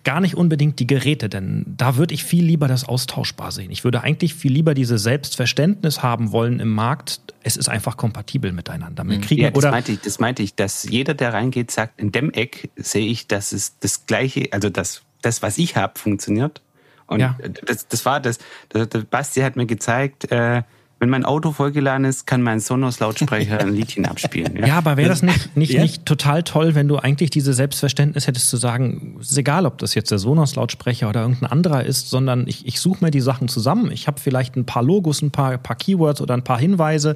[0.04, 3.70] Gar nicht unbedingt die Geräte, denn da würde ich viel lieber das austauschbar sehen.
[3.70, 7.22] Ich würde eigentlich viel lieber dieses Selbstverständnis haben wollen im Markt.
[7.44, 9.04] Es ist einfach kompatibel miteinander.
[9.08, 12.00] Wir kriegen, ja, das oder, meinte ich, das meinte ich, dass jeder, der reingeht, sagt,
[12.00, 16.00] in dem Eck sehe ich, dass es das Gleiche, also das, das was ich habe,
[16.00, 16.62] funktioniert.
[17.08, 17.38] Und Ja.
[17.66, 18.38] das, das war das,
[18.74, 20.64] der Basti hat mir gezeigt, äh,
[21.00, 24.58] wenn mein Auto vollgeladen ist, kann mein Sonos-Lautsprecher ein Liedchen abspielen.
[24.66, 25.82] Ja, aber wäre das nicht, nicht, Ja.
[25.82, 29.96] nicht total toll, wenn du eigentlich diese Selbstverständnis hättest zu sagen, ist egal, ob das
[29.96, 33.92] jetzt der Sonos-Lautsprecher oder irgendein anderer ist, sondern ich, ich suche mir die Sachen zusammen.
[33.92, 37.16] Ich habe vielleicht ein paar Logos, ein paar, paar Keywords oder ein paar Hinweise,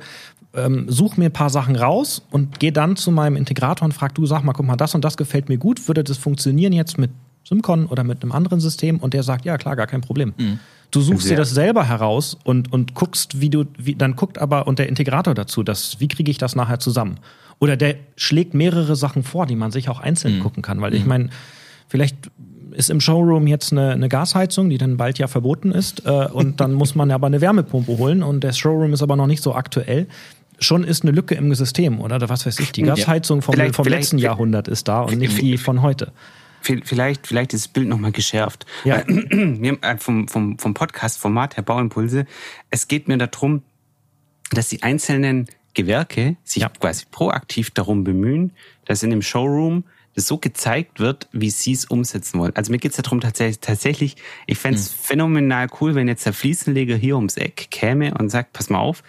[0.55, 4.13] ähm, suche mir ein paar Sachen raus und gehe dann zu meinem Integrator und frag,
[4.15, 6.97] du sag mal, guck mal, das und das gefällt mir gut, würde das funktionieren jetzt
[6.97, 7.11] mit
[7.43, 8.97] Simcon oder mit einem anderen System?
[8.99, 10.33] Und der sagt, ja klar, gar kein Problem.
[10.91, 11.37] Du suchst dir Sehr.
[11.37, 15.33] das selber heraus und, und guckst, wie du, wie, dann guckt aber und der Integrator
[15.33, 17.15] dazu, dass, wie kriege ich das nachher zusammen?
[17.59, 21.05] Oder der schlägt mehrere Sachen vor, die man sich auch einzeln gucken kann, weil ich
[21.05, 21.29] meine,
[21.87, 22.15] vielleicht
[22.71, 26.59] ist im Showroom jetzt eine, eine Gasheizung, die dann bald ja verboten ist, äh, und
[26.59, 29.53] dann muss man aber eine Wärmepumpe holen und der Showroom ist aber noch nicht so
[29.55, 30.07] aktuell.
[30.59, 32.71] Schon ist eine Lücke im System, oder was weiß ich.
[32.71, 32.83] Die.
[32.83, 36.11] Gasheizung vom, Vielleicht- vom vielleicht- letzten Jahrhundert ist da und nicht die von heute.
[36.63, 38.65] Vielleicht, vielleicht ist das Bild nochmal geschärft.
[38.83, 39.03] Ja.
[39.83, 42.25] Äh, vom, vom, vom Podcast-Format her Bauimpulse.
[42.69, 43.63] Es geht mir darum,
[44.51, 46.69] dass die einzelnen Gewerke sich Ja.
[46.69, 48.53] quasi proaktiv darum bemühen,
[48.85, 49.83] dass in dem Showroom
[50.15, 52.55] das so gezeigt wird, wie sie es umsetzen wollen.
[52.55, 56.33] Also mir geht es darum tatsächlich, tatsächlich ich fände es phänomenal cool, wenn jetzt der
[56.33, 59.03] Fliesenleger hier ums Eck käme und sagt, pass mal auf,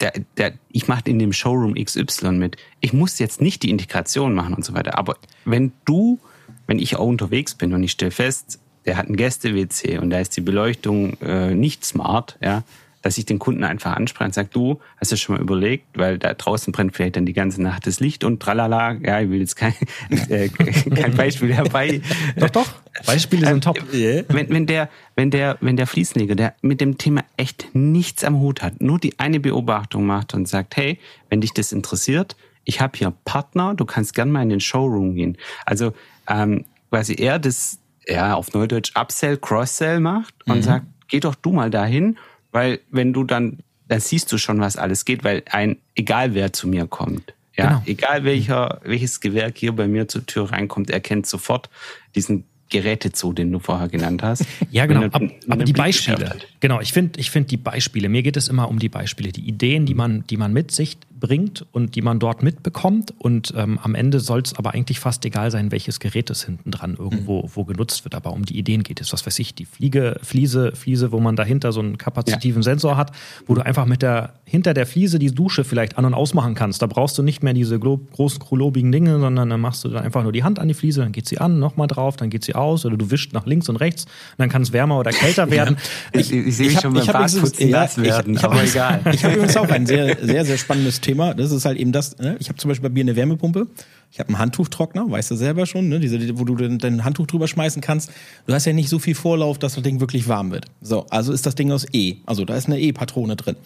[0.00, 2.56] der, der, ich mache in dem Showroom XY mit.
[2.80, 4.98] Ich muss jetzt nicht die Integration machen und so weiter.
[4.98, 6.18] Aber wenn du,
[6.66, 10.20] wenn ich auch unterwegs bin und ich stelle fest, der hat ein Gäste-WC und da
[10.20, 12.62] ist die Beleuchtung äh, nicht smart, ja,
[13.06, 16.18] dass ich den Kunden einfach anspreche und sage, du, hast du schon mal überlegt, weil
[16.18, 19.38] da draußen brennt vielleicht dann die ganze Nacht das Licht und tralala, ja, ich will
[19.38, 19.74] jetzt kein,
[20.28, 22.00] äh, kein Beispiel herbei.
[22.36, 22.68] Doch, doch.
[23.04, 23.78] Beispiele sind top.
[23.92, 28.40] Wenn, wenn der, wenn der, wenn der Fliesenleger, der mit dem Thema echt nichts am
[28.40, 30.98] Hut hat, nur die eine Beobachtung macht und sagt, hey,
[31.28, 35.14] wenn dich das interessiert, ich habe hier Partner, du kannst gern mal in den Showroom
[35.14, 35.38] gehen.
[35.64, 35.92] Also
[36.28, 41.52] ähm, quasi er das, ja, auf Neudeutsch Upsell, Cross-Sell macht und sagt, geh doch du
[41.52, 42.18] mal dahin,
[42.52, 43.58] weil wenn du dann,
[43.88, 47.68] dann siehst du schon, was alles geht, weil ein, egal wer zu mir kommt, ja,
[47.68, 47.82] Genau.
[47.86, 51.70] egal welcher, welches Gewerk hier bei mir zur Tür reinkommt, erkennt sofort
[52.14, 54.44] diesen Gerätezoo, den du vorher genannt hast.
[54.72, 55.02] Ja, genau.
[55.02, 56.36] Wenn er- Ab, wenn er aber die Beispiele.
[56.60, 58.08] Genau, ich finde ich find die Beispiele.
[58.08, 60.98] Mir geht es immer um die Beispiele, die Ideen, die man, die man mit sich
[61.18, 63.14] bringt und die man dort mitbekommt.
[63.18, 66.70] Und ähm, am Ende soll es aber eigentlich fast egal sein, welches Gerät es hinten
[66.70, 68.14] dran irgendwo wo genutzt wird.
[68.14, 69.12] Aber um die Ideen geht es.
[69.12, 73.12] Was weiß ich, die Fliege, Fliese, Fliese, wo man dahinter so einen kapazitiven Sensor hat,
[73.46, 76.82] wo du einfach mit der, hinter der Fliese die Dusche vielleicht an- und ausmachen kannst.
[76.82, 80.22] Da brauchst du nicht mehr diese großen, klobigen Dinge, sondern dann machst du dann einfach
[80.22, 82.54] nur die Hand an die Fliese, dann geht sie an, nochmal drauf, dann geht sie
[82.54, 85.50] aus oder du wischst nach links und rechts und dann kann es wärmer oder kälter
[85.50, 85.76] werden.
[86.12, 89.00] Ich, ich, sehe mich schon beim ja, nass werden, ich, ich aber egal.
[89.12, 91.34] Ich habe übrigens auch ein sehr, sehr, sehr spannendes Thema.
[91.34, 92.18] Das ist halt eben das.
[92.18, 92.36] Ne?
[92.40, 93.66] Ich habe zum Beispiel bei mir eine Wärmepumpe.
[94.12, 96.00] Ich habe einen Handtuchtrockner, weißt du selber schon, ne?
[96.00, 98.10] Diese, wo du dein Handtuch drüber schmeißen kannst.
[98.46, 100.66] Du hast ja nicht so viel Vorlauf, dass das Ding wirklich warm wird.
[100.80, 102.16] So, also ist das Ding aus E.
[102.24, 103.56] Also da ist eine E-Patrone drin.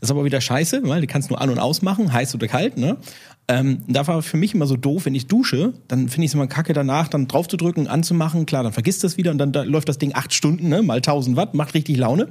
[0.00, 2.96] Ist aber wieder scheiße, weil du kannst nur an- und ausmachen, heiß oder kalt, ne?
[3.48, 6.34] Ähm, da war für mich immer so doof, wenn ich dusche, dann finde ich es
[6.34, 9.52] immer kacke danach, dann drauf zu drücken, anzumachen, klar, dann vergisst das wieder und dann
[9.52, 10.82] da läuft das Ding acht Stunden, ne?
[10.82, 12.28] mal 1000 Watt, macht richtig Laune.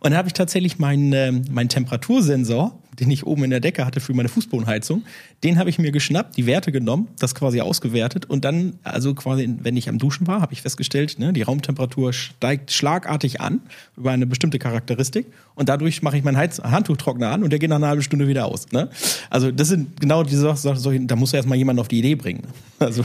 [0.00, 3.84] Und dann habe ich tatsächlich meinen äh, meinen Temperatursensor, den ich oben in der Decke
[3.84, 5.04] hatte für meine Fußbodenheizung,
[5.44, 9.48] den habe ich mir geschnappt, die Werte genommen, das quasi ausgewertet und dann, also quasi,
[9.60, 13.60] wenn ich am Duschen war, habe ich festgestellt, ne, die Raumtemperatur steigt schlagartig an
[13.96, 17.70] über eine bestimmte Charakteristik und dadurch mache ich meinen Heiz Handtuchtrockner an und der geht
[17.70, 18.70] nach einer halben Stunde wieder aus.
[18.72, 18.88] Ne?
[19.30, 22.42] Also das sind genau diese Sachen, da muss erstmal jemand auf die Idee bringen.
[22.80, 23.04] Also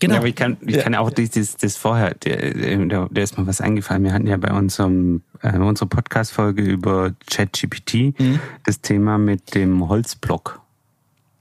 [0.00, 0.14] Genau.
[0.14, 3.46] Ja, aber ich kann, ich kann auch dieses, das vorher, der, der, der ist mal
[3.46, 4.02] was eingefallen.
[4.02, 8.40] Wir hatten ja bei unserem, äh, unserer Podcast-Folge über ChatGPT mhm.
[8.64, 10.60] das Thema mit dem Holzblock.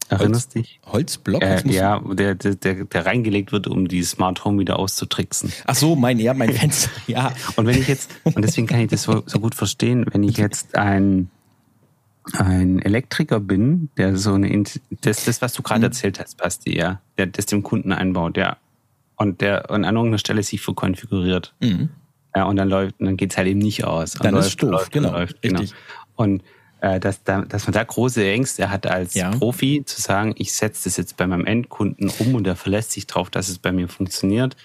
[0.09, 0.79] Erinnerst Holz, dich?
[0.85, 1.41] Holzblock?
[1.41, 5.51] Äh, ja, der, der, der, der reingelegt wird, um die Smart Home wieder auszutricksen.
[5.65, 7.33] Ach so, mein, ja, mein Fenster, ja.
[7.55, 10.37] Und wenn ich jetzt, und deswegen kann ich das so, so gut verstehen, wenn ich
[10.37, 11.29] jetzt ein,
[12.33, 14.63] ein Elektriker bin, der so eine,
[15.01, 15.85] das, das was du gerade mhm.
[15.85, 18.57] erzählt hast, Basti, ja, der das dem Kunden einbaut, ja,
[19.15, 21.53] und der an irgendeiner Stelle sich verkonfiguriert.
[21.61, 21.89] Mhm.
[22.35, 24.13] Ja, und dann läuft, und dann geht's halt eben nicht aus.
[24.13, 25.59] Dann läuft, ist doof, läuft, genau, läuft, genau.
[25.59, 25.77] richtig.
[26.15, 26.43] Und
[26.81, 29.31] äh, dass, da, dass man da große Ängste hat als ja.
[29.31, 33.07] Profi, zu sagen, ich setze das jetzt bei meinem Endkunden um und der verlässt sich
[33.07, 34.57] drauf, dass es bei mir funktioniert.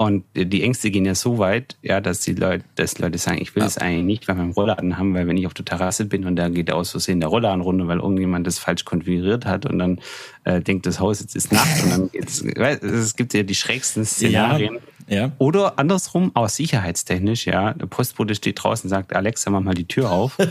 [0.00, 3.56] Und die Ängste gehen ja so weit, ja, dass die Leute, dass Leute sagen, ich
[3.56, 3.82] will es ja.
[3.82, 6.48] eigentlich nicht bei meinem Rollladen haben, weil wenn ich auf der Terrasse bin und da
[6.48, 9.98] geht aus Versehen der Rollladen runter, weil irgendjemand das falsch konfiguriert hat und dann
[10.44, 14.04] äh, denkt das Haus jetzt ist Nacht und dann geht's, es gibt ja die schrägsten
[14.04, 14.74] Szenarien.
[14.74, 14.80] Ja.
[15.08, 15.32] Ja.
[15.38, 19.88] Oder andersrum, auch sicherheitstechnisch, ja, der Postbote steht draußen und sagt, Alexa, mach mal die
[19.88, 20.38] Tür auf.
[20.38, 20.48] und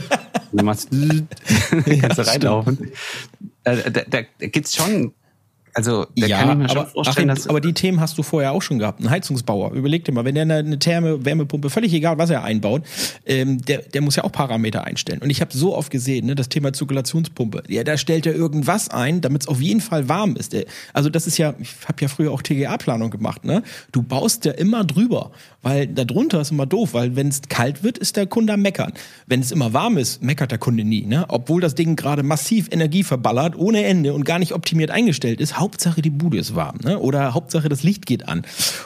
[0.52, 0.90] du machst,
[2.02, 2.92] kannst du reinlaufen.
[3.64, 5.14] Äh, da, da, da gibt's schon
[5.78, 8.24] also da ja, kann ich mir aber, schon vorstellen, Achim, aber die Themen hast du
[8.24, 9.00] vorher auch schon gehabt.
[9.00, 12.44] Ein Heizungsbauer, überleg dir mal, wenn der eine, eine Therme, Wärmepumpe, völlig egal, was er
[12.44, 12.82] einbaut,
[13.28, 15.22] ähm, der, der muss ja auch Parameter einstellen.
[15.22, 18.90] Und ich habe so oft gesehen, ne, das Thema Zirkulationspumpe, ja, da stellt er irgendwas
[18.90, 20.56] ein, damit es auf jeden Fall warm ist.
[20.94, 23.62] Also das ist ja, ich habe ja früher auch TGA-Planung gemacht, ne?
[23.92, 25.30] Du baust ja immer drüber,
[25.62, 28.64] weil da drunter ist immer doof, weil wenn es kalt wird, ist der Kunde am
[28.64, 28.94] meckern.
[29.28, 31.26] Wenn es immer warm ist, meckert der Kunde nie, ne?
[31.28, 35.60] Obwohl das Ding gerade massiv Energie verballert, ohne Ende und gar nicht optimiert eingestellt ist,
[35.68, 36.98] Hauptsache die Bude ist warm, ne?
[36.98, 38.44] Oder Hauptsache das Licht geht an.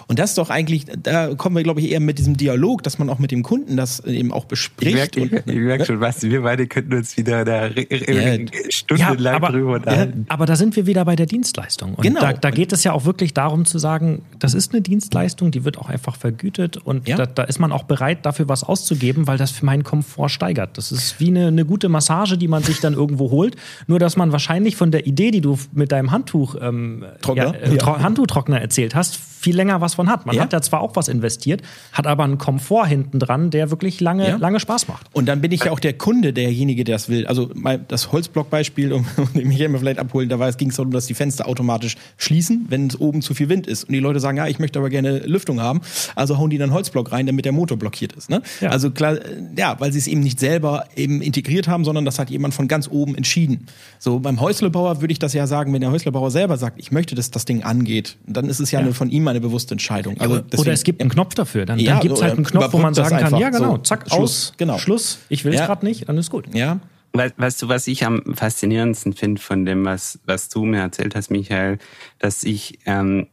[0.08, 2.98] Und das ist doch eigentlich, da kommen wir, glaube ich, eher mit diesem Dialog, dass
[2.98, 5.16] man auch mit dem Kunden das eben auch bespricht.
[5.16, 8.38] Ich merke merk schon, was wir beide könnten uns wieder da ja,
[8.70, 10.26] stundenlang ja, aber, drüber unterhalten.
[10.28, 11.94] Ja, aber da sind wir wieder bei der Dienstleistung.
[11.94, 12.20] Und genau.
[12.20, 15.64] da, da geht es ja auch wirklich darum zu sagen, das ist eine Dienstleistung, die
[15.64, 17.16] wird auch einfach vergütet und ja.
[17.16, 20.80] da, da, ist man auch bereit, dafür was auszugeben, weil das für meinen Komfort steigert.
[20.80, 24.18] Das ist wie eine, eine gute Massage, die man sich dann irgendwo holt, nur dass
[24.18, 27.54] man wahrscheinlich von der Idee, die du mit deinem Handtuch ähm, Trockner?
[27.54, 28.00] Ja, äh, ja.
[28.02, 30.26] Handtuchtrockner erzählt hast, viel länger was von hat.
[30.26, 30.44] Man ja.
[30.44, 31.62] hat ja zwar auch was investiert,
[31.94, 34.36] hat aber einen Komfort hinten dran, der wirklich lange, ja.
[34.38, 35.08] lange Spaß macht.
[35.14, 37.26] Und dann bin ich ja auch der Kunde, derjenige, der das will.
[37.26, 37.50] Also
[37.88, 41.48] das Holzblockbeispiel, um, um mich immer vielleicht abholen, da ging es darum, dass die Fenster
[41.48, 43.86] automatisch schließen, wenn es oben zu viel Wind ist.
[43.86, 45.82] Und die Leute sagen, ja, ich möchte aber gerne Lüftung haben.
[46.16, 48.30] Also hauen die dann Holzblock rein, damit der Motor blockiert ist.
[48.30, 48.44] Ne?
[48.60, 48.70] Ja.
[48.70, 49.18] Also klar,
[49.58, 52.68] ja, weil sie es eben nicht selber eben integriert haben, sondern das hat jemand von
[52.68, 53.66] ganz oben entschieden.
[53.98, 57.16] So beim Häuslebauer würde ich das ja sagen, wenn der Häuslebauer selber sagt, ich möchte,
[57.16, 60.20] dass das Ding angeht, dann ist es ja, eine von ihm eine bewusste Entscheidung.
[60.20, 61.66] Also deswegen, oder es gibt einen Knopf dafür.
[61.66, 64.06] Dann, ja, dann gibt es halt einen Knopf, wo man sagen kann, ja genau, zack,
[64.08, 64.78] Schluss, aus, genau.
[64.78, 65.66] Schluss, ich will es ja.
[65.66, 66.54] gerade nicht, dann ist gut.
[66.54, 66.80] Ja.
[67.14, 71.30] Weißt du, was ich am faszinierendsten finde von dem, was, was du mir erzählt hast,
[71.30, 71.78] Michael,
[72.20, 73.28] dass ich ähm,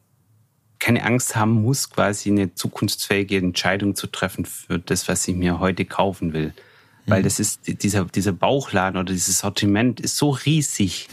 [0.81, 5.61] keine Angst haben muss, quasi eine zukunftsfähige Entscheidung zu treffen für das, was ich mir
[5.61, 6.54] heute kaufen will.
[7.07, 7.24] Weil mhm.
[7.24, 11.09] das ist, dieser, dieser Bauchladen oder dieses Sortiment ist so riesig.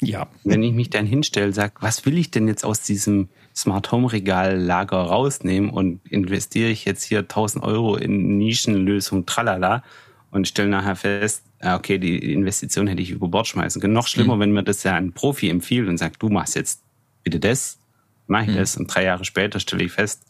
[0.00, 0.28] Ja.
[0.44, 4.12] Wenn ich mich dann hinstelle, sage, was will ich denn jetzt aus diesem Smart Home
[4.12, 9.82] Regal Lager rausnehmen und investiere ich jetzt hier 1000 Euro in Nischenlösung tralala
[10.30, 13.94] und stelle nachher fest, okay, die Investition hätte ich über Bord schmeißen können.
[13.94, 14.40] Noch schlimmer, mhm.
[14.40, 16.82] wenn mir das ja ein Profi empfiehlt und sagt, du machst jetzt
[17.24, 17.78] bitte das,
[18.26, 18.56] mache ich mhm.
[18.56, 20.26] das und drei Jahre später stelle ich fest,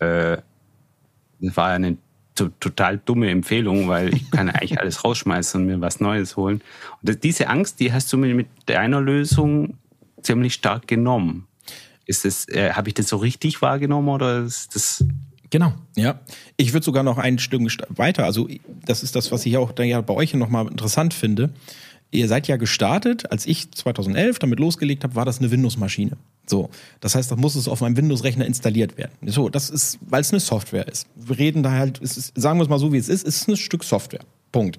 [0.00, 0.38] äh,
[1.40, 1.98] das war eine
[2.60, 6.62] total dumme Empfehlung, weil ich kann eigentlich alles rausschmeißen und mir was Neues holen.
[7.02, 9.74] Und diese Angst, die hast du mir mit deiner Lösung
[10.22, 11.46] ziemlich stark genommen.
[12.06, 15.04] Ist das, äh, habe ich das so richtig wahrgenommen oder ist das?
[15.50, 16.20] Genau, ja.
[16.56, 18.24] Ich würde sogar noch ein Stück weiter.
[18.24, 18.48] Also
[18.84, 21.50] das ist das, was ich auch ja bei euch nochmal interessant finde.
[22.10, 26.16] Ihr seid ja gestartet, als ich 2011 damit losgelegt habe, war das eine Windows-Maschine.
[26.46, 29.12] So, das heißt, da muss es auf meinem Windows-Rechner installiert werden.
[29.26, 31.06] So, das ist, weil es eine Software ist.
[31.14, 33.56] Wir reden da halt, ist, sagen wir es mal so, wie es ist, ist ein
[33.56, 34.20] Stück Software.
[34.50, 34.78] Punkt.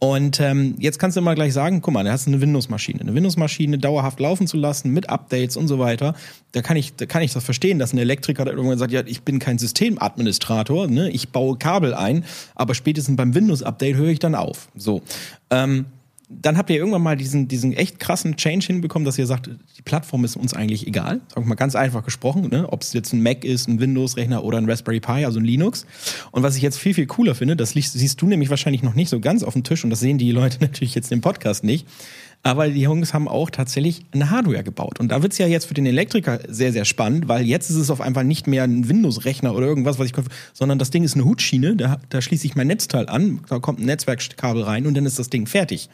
[0.00, 3.00] Und ähm, jetzt kannst du mal gleich sagen, guck mal, da hast du eine Windows-Maschine.
[3.00, 6.14] Eine Windows-Maschine dauerhaft laufen zu lassen mit Updates und so weiter.
[6.52, 9.22] Da kann ich, da kann ich das verstehen, dass ein Elektriker irgendwann sagt, ja, ich
[9.22, 11.10] bin kein Systemadministrator, ne?
[11.10, 12.24] ich baue Kabel ein,
[12.56, 14.68] aber spätestens beim Windows-Update höre ich dann auf.
[14.74, 15.02] So.
[15.50, 15.86] Ähm,
[16.28, 19.82] dann habt ihr irgendwann mal diesen, diesen echt krassen Change hinbekommen, dass ihr sagt, die
[19.82, 21.20] Plattform ist uns eigentlich egal.
[21.28, 22.66] Sagen wir mal ganz einfach gesprochen, ne?
[22.70, 25.86] ob es jetzt ein Mac ist, ein Windows-Rechner oder ein Raspberry Pi, also ein Linux.
[26.30, 29.10] Und was ich jetzt viel, viel cooler finde, das siehst du nämlich wahrscheinlich noch nicht
[29.10, 31.86] so ganz auf dem Tisch und das sehen die Leute natürlich jetzt im Podcast nicht.
[32.42, 35.00] Aber die Jungs haben auch tatsächlich eine Hardware gebaut.
[35.00, 37.90] Und da wird's ja jetzt für den Elektriker sehr, sehr spannend, weil jetzt ist es
[37.90, 41.14] auf einmal nicht mehr ein Windows-Rechner oder irgendwas, was ich kaufe, sondern das Ding ist
[41.14, 44.94] eine Hutschiene, da, da schließe ich mein Netzteil an, da kommt ein Netzwerkkabel rein und
[44.94, 45.88] dann ist das Ding fertig.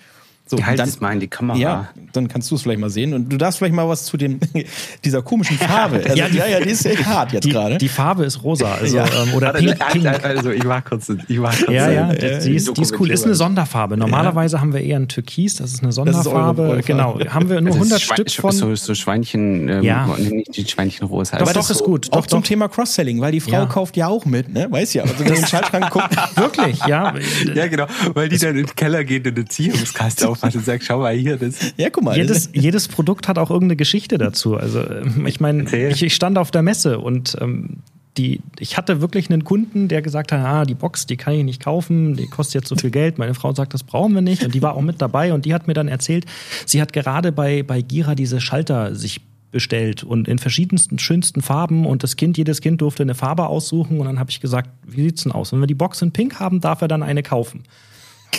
[0.50, 1.56] So, halte es mal in die Kamera.
[1.56, 3.14] Ja, dann kannst du es vielleicht mal sehen.
[3.14, 4.40] Und du darfst vielleicht mal was zu dem,
[5.04, 6.02] dieser komischen Farbe.
[6.02, 7.78] Also, ja, die, ja, ja, die ist echt hart jetzt gerade.
[7.78, 8.74] Die Farbe ist rosa.
[8.74, 9.04] Also, ja.
[9.04, 10.24] ähm, oder pink, pink.
[10.24, 11.70] Also ich war kurz, ich war kurz.
[11.70, 13.12] Ja, ja, äh, die, ist, die ist cool.
[13.12, 13.96] Ist eine Sonderfarbe.
[13.96, 14.60] Normalerweise ja.
[14.60, 16.78] haben wir eher ein Türkis, das ist eine Sonderfarbe.
[16.80, 17.20] Ist genau.
[17.28, 18.50] Haben wir nur 100 Stück von.
[18.50, 20.08] So, so Schweinchen, ähm, ja.
[20.18, 21.38] nicht die Schweinchen rosa.
[21.38, 22.12] Doch, doch, ist gut.
[22.12, 24.66] Auch zum Thema Cross-Selling, weil die Frau kauft ja auch mit, ne?
[24.68, 25.04] Weiß ja.
[25.04, 26.16] Also, wenn den Schaltschrank guckt.
[26.34, 27.14] Wirklich, ja.
[27.54, 27.86] Ja, genau.
[28.14, 31.14] Weil die dann in den Keller geht und eine Ziehungskaste aufmacht und sagt, schau mal
[31.14, 31.74] hier, das.
[31.76, 32.16] Ja, guck mal.
[32.16, 34.57] Jedes, jedes Produkt hat auch irgendeine Geschichte dazu.
[34.57, 37.79] Also ähm, ich meine, ich, ich, stand auf der Messe und ähm,
[38.16, 41.44] die, ich hatte wirklich einen Kunden, der gesagt hat, ah, die Box, die kann ich
[41.44, 43.18] nicht kaufen, die kostet jetzt so viel Geld.
[43.18, 44.44] Meine Frau sagt, das brauchen wir nicht.
[44.44, 46.26] Und die war auch mit dabei und die hat mir dann erzählt,
[46.66, 51.85] sie hat gerade bei, bei Gira diese Schalter sich bestellt und in verschiedensten schönsten Farben
[51.85, 55.03] und das Kind, jedes Kind durfte eine Farbe aussuchen und dann habe ich gesagt, wie
[55.03, 55.53] sieht's denn aus?
[55.53, 57.64] Wenn wir die Box in Pink haben, darf er dann eine kaufen.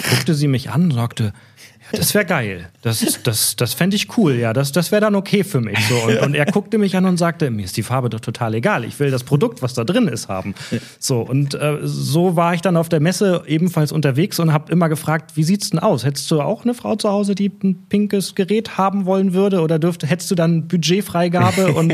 [0.10, 1.34] Guckte sie mich an und sagte,
[1.92, 2.70] das wäre geil.
[2.82, 4.54] Das, das, das fände ich cool, ja.
[4.54, 5.78] Das, das wäre dann okay für mich.
[5.88, 5.96] So.
[5.96, 8.86] Und, und, er guckte mich an und sagte, mir ist die Farbe doch total egal.
[8.86, 10.56] Ich will das Produkt, was da drin ist, haben.
[11.00, 14.90] So, und äh, so war ich dann auf der Messe ebenfalls unterwegs und habe immer
[14.90, 16.06] gefragt, wie sieht's denn aus?
[16.06, 19.62] Hättest du auch eine Frau zu Hause, die ein pinkes Gerät haben wollen würde?
[19.62, 21.74] Oder dürfte, hättest du dann Budgetfreigabe?
[21.74, 21.94] Und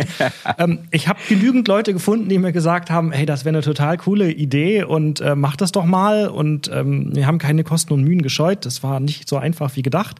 [0.58, 3.98] ähm, ich habe genügend Leute gefunden, die mir gesagt haben, hey, das wäre eine total
[3.98, 6.28] coole Idee und äh, mach das doch mal.
[6.28, 8.66] Und ähm, wir haben keine Kosten und Mühen gescheut.
[8.66, 10.18] Das war nicht so einfach wie gedacht.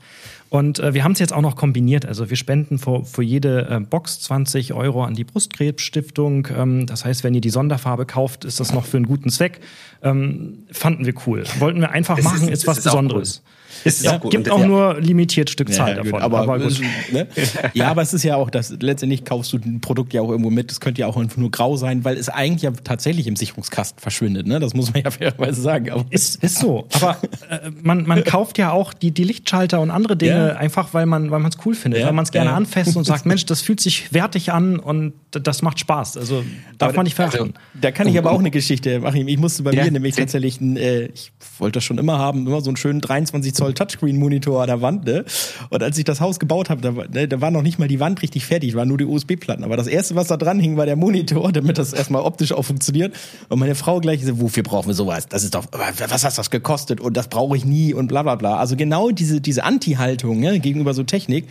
[0.50, 2.06] Und äh, wir haben es jetzt auch noch kombiniert.
[2.06, 6.48] Also wir spenden für, für jede äh, Box 20 Euro an die Brustkrebsstiftung.
[6.56, 9.60] Ähm, das heißt, wenn ihr die Sonderfarbe kauft, ist das noch für einen guten Zweck.
[10.02, 11.44] Ähm, fanden wir cool.
[11.60, 13.44] Wollten wir einfach es machen, ist, ist was Besonderes.
[13.44, 13.57] Cool.
[13.84, 14.68] Es ja, gibt auch ja.
[14.68, 16.22] nur limitiert Stückzahl ja, davon.
[16.22, 16.82] Aber, aber gut.
[17.12, 17.28] Ne?
[17.74, 20.50] ja, aber es ist ja auch, dass letztendlich kaufst du ein Produkt ja auch irgendwo
[20.50, 20.72] mit.
[20.72, 24.02] Das könnte ja auch einfach nur grau sein, weil es eigentlich ja tatsächlich im Sicherungskasten
[24.02, 24.48] verschwindet.
[24.48, 24.60] Ne?
[24.60, 25.92] Das muss man ja fairerweise sagen.
[25.92, 26.88] Aber ist, ist so.
[26.94, 27.18] Aber
[27.50, 31.32] äh, man, man kauft ja auch die, die Lichtschalter und andere Dinge einfach, weil man
[31.32, 34.14] weil es cool findet, weil man es gerne anfasst und sagt, Mensch, das fühlt sich
[34.14, 36.18] wertig an und das macht Spaß.
[36.18, 36.44] Also
[36.78, 37.40] darf aber man nicht verachten.
[37.40, 39.28] Also, da kann ich aber auch eine Geschichte machen.
[39.28, 42.62] Ich musste bei mir nämlich tatsächlich, ein, äh, ich wollte das schon immer haben, immer
[42.62, 45.06] so einen schönen 23 Zoll Touchscreen-Monitor an der Wand.
[45.06, 45.26] Ne?
[45.70, 48.00] Und als ich das Haus gebaut habe, da, ne, da war noch nicht mal die
[48.00, 49.66] Wand richtig fertig, waren nur die USB-Platten.
[49.66, 52.64] Aber das erste, was da dran hing, war der Monitor, damit das erstmal optisch auch
[52.64, 53.14] funktioniert.
[53.50, 55.28] Und meine Frau gleich so, wofür brauchen wir sowas?
[55.28, 57.02] Das ist doch, was hat das gekostet?
[57.02, 58.58] Und das brauche ich nie und bla bla bla.
[58.58, 61.48] Also genau diese, diese Anti-Haltung ne, gegenüber so Technik.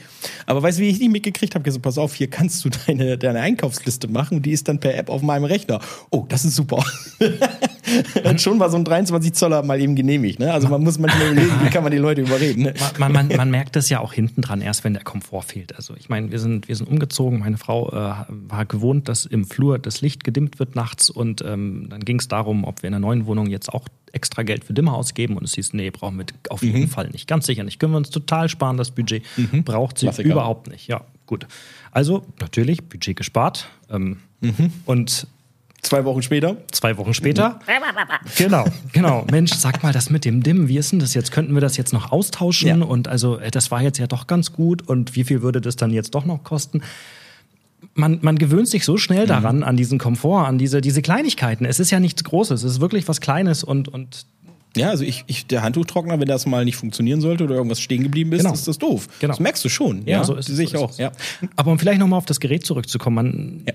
[0.46, 1.66] Aber weißt du, wie ich die mitgekriegt habe?
[1.66, 4.40] gesagt, pass auf, hier kannst du deine, deine Einkaufsliste machen.
[4.40, 5.80] Die ist dann per App auf meinem Rechner.
[6.10, 6.82] Oh, das ist super.
[8.24, 10.38] und schon war so ein 23 Zoller mal eben genehmigt.
[10.38, 10.52] Ne?
[10.52, 12.62] Also man muss manchmal überlegen, wie kann man die Leute überreden.
[12.64, 12.74] Ne?
[12.98, 15.74] Man, man, man merkt das ja auch hinten dran erst, wenn der Komfort fehlt.
[15.76, 17.40] Also ich meine, wir sind, wir sind umgezogen.
[17.40, 21.10] Meine Frau äh, war gewohnt, dass im Flur das Licht gedimmt wird nachts.
[21.10, 24.42] Und ähm, dann ging es darum, ob wir in der neuen Wohnung jetzt auch extra
[24.42, 25.36] Geld für Dimmer ausgeben.
[25.36, 26.88] Und es hieß, nee, brauchen wir auf jeden mhm.
[26.88, 27.26] Fall nicht.
[27.26, 27.78] Ganz sicher nicht.
[27.78, 29.24] Können wir uns total sparen, das Budget.
[29.36, 29.64] Mhm.
[29.64, 30.30] Braucht sie Klassiker.
[30.30, 30.86] überhaupt nicht.
[30.86, 31.46] Ja, gut.
[31.92, 33.68] Also natürlich, Budget gespart.
[33.90, 34.72] Ähm, mhm.
[34.84, 35.26] Und
[35.86, 36.56] Zwei Wochen später?
[36.72, 37.60] Zwei Wochen später.
[38.36, 39.24] genau, genau.
[39.30, 41.30] Mensch, sag mal, das mit dem DIM, wie ist denn das jetzt?
[41.30, 42.80] Könnten wir das jetzt noch austauschen?
[42.80, 42.84] Ja.
[42.84, 44.88] Und also, äh, das war jetzt ja doch ganz gut.
[44.88, 46.82] Und wie viel würde das dann jetzt doch noch kosten?
[47.94, 49.28] Man, man gewöhnt sich so schnell mhm.
[49.28, 49.62] daran, mhm.
[49.62, 51.64] an diesen Komfort, an diese, diese Kleinigkeiten.
[51.64, 54.26] Es ist ja nichts Großes, es ist wirklich was Kleines und, und
[54.76, 58.02] ja, also ich, ich, der Handtuchtrockner, wenn das mal nicht funktionieren sollte oder irgendwas stehen
[58.02, 58.52] geblieben ist, genau.
[58.52, 59.06] ist das doof.
[59.20, 59.32] Genau.
[59.32, 60.02] Das merkst du schon.
[60.04, 60.24] Ja, ja?
[60.24, 60.98] so ist das sehe ich so auch.
[60.98, 61.12] Ja.
[61.54, 63.72] Aber um vielleicht nochmal auf das Gerät zurückzukommen, man, ja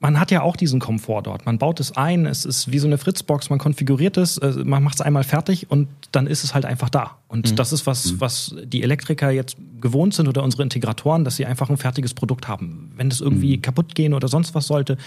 [0.00, 1.44] man hat ja auch diesen Komfort dort.
[1.44, 4.82] Man baut es ein, es ist wie so eine Fritzbox, man konfiguriert es, äh, man
[4.82, 7.16] macht es einmal fertig und dann ist es halt einfach da.
[7.26, 7.56] Und mhm.
[7.56, 8.20] das ist was, mhm.
[8.20, 12.46] was die Elektriker jetzt gewohnt sind oder unsere Integratoren, dass sie einfach ein fertiges Produkt
[12.46, 12.92] haben.
[12.96, 13.62] Wenn es irgendwie mhm.
[13.62, 14.98] kaputt gehen oder sonst was sollte,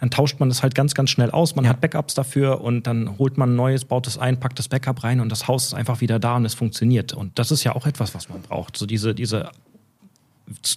[0.00, 1.54] dann tauscht man das halt ganz, ganz schnell aus.
[1.54, 1.70] Man ja.
[1.70, 5.04] hat Backups dafür und dann holt man ein neues, baut es ein, packt das Backup
[5.04, 7.12] rein und das Haus ist einfach wieder da und es funktioniert.
[7.12, 8.76] Und das ist ja auch etwas, was man braucht.
[8.76, 9.50] So diese, diese,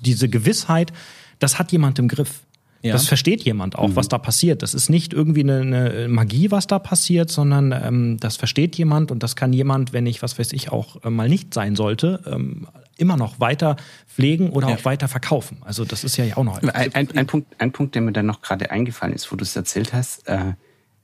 [0.01, 0.93] diese Gewissheit,
[1.39, 2.41] das hat jemand im Griff
[2.83, 2.91] Ja.
[2.91, 3.95] Das versteht jemand auch, mhm.
[3.95, 4.61] was da passiert.
[4.61, 9.09] Das ist nicht irgendwie eine, eine Magie, was da passiert, sondern ähm, das versteht jemand
[9.09, 12.21] und das kann jemand, wenn ich, was weiß ich, auch äh, mal nicht sein sollte,
[12.27, 12.67] ähm,
[12.97, 14.75] immer noch weiter pflegen oder ja.
[14.75, 15.59] auch weiter verkaufen.
[15.61, 16.61] Also das ist ja auch noch.
[16.61, 19.43] Ein, ein, ein, Punkt, ein Punkt, der mir dann noch gerade eingefallen ist, wo du
[19.43, 20.53] es erzählt hast, äh,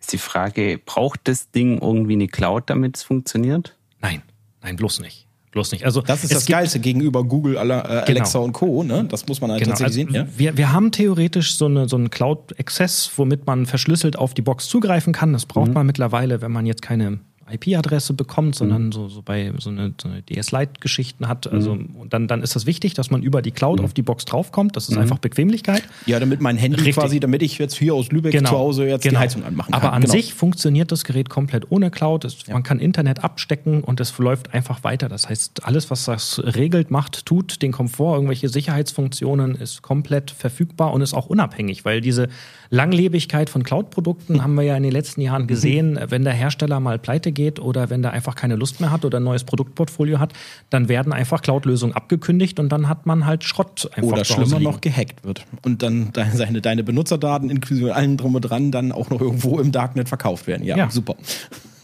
[0.01, 3.77] ist die Frage, braucht das Ding irgendwie eine Cloud, damit es funktioniert?
[4.01, 4.21] Nein,
[4.61, 5.28] nein, bloß nicht.
[5.51, 5.83] Bloß nicht.
[5.83, 7.79] Also das ist das Geilste gegenüber Google, äh, genau.
[7.81, 8.43] Alexa genau.
[8.43, 8.83] und Co.
[8.83, 9.05] Ne?
[9.09, 9.75] Das muss man halt genau.
[9.75, 10.27] tatsächlich also sehen.
[10.27, 10.37] Ja?
[10.37, 14.67] Wir, wir haben theoretisch so, eine, so einen Cloud-Access, womit man verschlüsselt auf die Box
[14.67, 15.33] zugreifen kann.
[15.33, 15.73] Das braucht mhm.
[15.73, 17.19] man mittlerweile, wenn man jetzt keine
[17.51, 18.91] IP-Adresse bekommt, sondern mhm.
[18.91, 21.51] so, so bei so eine, so eine DS-Lite-Geschichten hat.
[21.51, 21.95] Also mhm.
[21.95, 23.85] und dann, dann ist das wichtig, dass man über die Cloud mhm.
[23.85, 24.75] auf die Box draufkommt.
[24.75, 25.01] Das ist mhm.
[25.01, 25.83] einfach Bequemlichkeit.
[26.05, 26.95] Ja, damit mein Handy Richtig.
[26.95, 28.49] quasi, damit ich jetzt hier aus Lübeck genau.
[28.49, 29.19] zu Hause jetzt genau.
[29.19, 29.81] die Heizung anmachen kann.
[29.81, 30.11] Aber an genau.
[30.11, 32.25] sich funktioniert das Gerät komplett ohne Cloud.
[32.25, 32.53] Es, ja.
[32.53, 35.09] Man kann Internet abstecken und es läuft einfach weiter.
[35.09, 40.93] Das heißt, alles, was das regelt, macht, tut, den Komfort, irgendwelche Sicherheitsfunktionen, ist komplett verfügbar
[40.93, 42.29] und ist auch unabhängig, weil diese
[42.71, 45.99] Langlebigkeit von Cloud-Produkten haben wir ja in den letzten Jahren gesehen.
[46.07, 49.19] Wenn der Hersteller mal pleite geht oder wenn der einfach keine Lust mehr hat oder
[49.19, 50.33] ein neues Produktportfolio hat,
[50.69, 54.81] dann werden einfach Cloud-Lösungen abgekündigt und dann hat man halt Schrott einfach Oder schlimmer noch
[54.81, 59.19] gehackt wird und dann deine, deine Benutzerdaten inklusive allen drum und dran dann auch noch
[59.19, 60.63] irgendwo im Darknet verkauft werden.
[60.63, 60.91] Ja, ja.
[60.91, 61.15] super.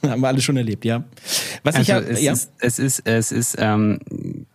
[0.12, 1.03] haben wir alle schon erlebt, ja.
[1.64, 2.34] Was also ich es, ja?
[2.34, 3.99] ist, es ist, es ist, ähm,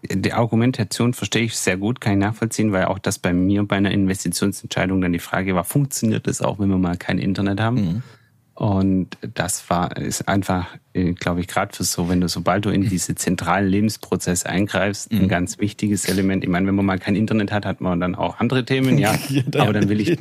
[0.02, 3.76] die Argumentation verstehe ich sehr gut, kann ich nachvollziehen, weil auch das bei mir bei
[3.76, 7.76] einer Investitionsentscheidung dann die Frage war, funktioniert das auch, wenn wir mal kein Internet haben?
[7.76, 8.02] Mhm.
[8.60, 12.68] Und das war, ist einfach, äh, glaube ich, gerade für so, wenn du, sobald du
[12.68, 15.28] in diese zentralen Lebensprozesse eingreifst, ein mhm.
[15.28, 16.44] ganz wichtiges Element.
[16.44, 19.14] Ich meine, wenn man mal kein Internet hat, hat man dann auch andere Themen, ja.
[19.30, 20.18] ja aber dann will ich,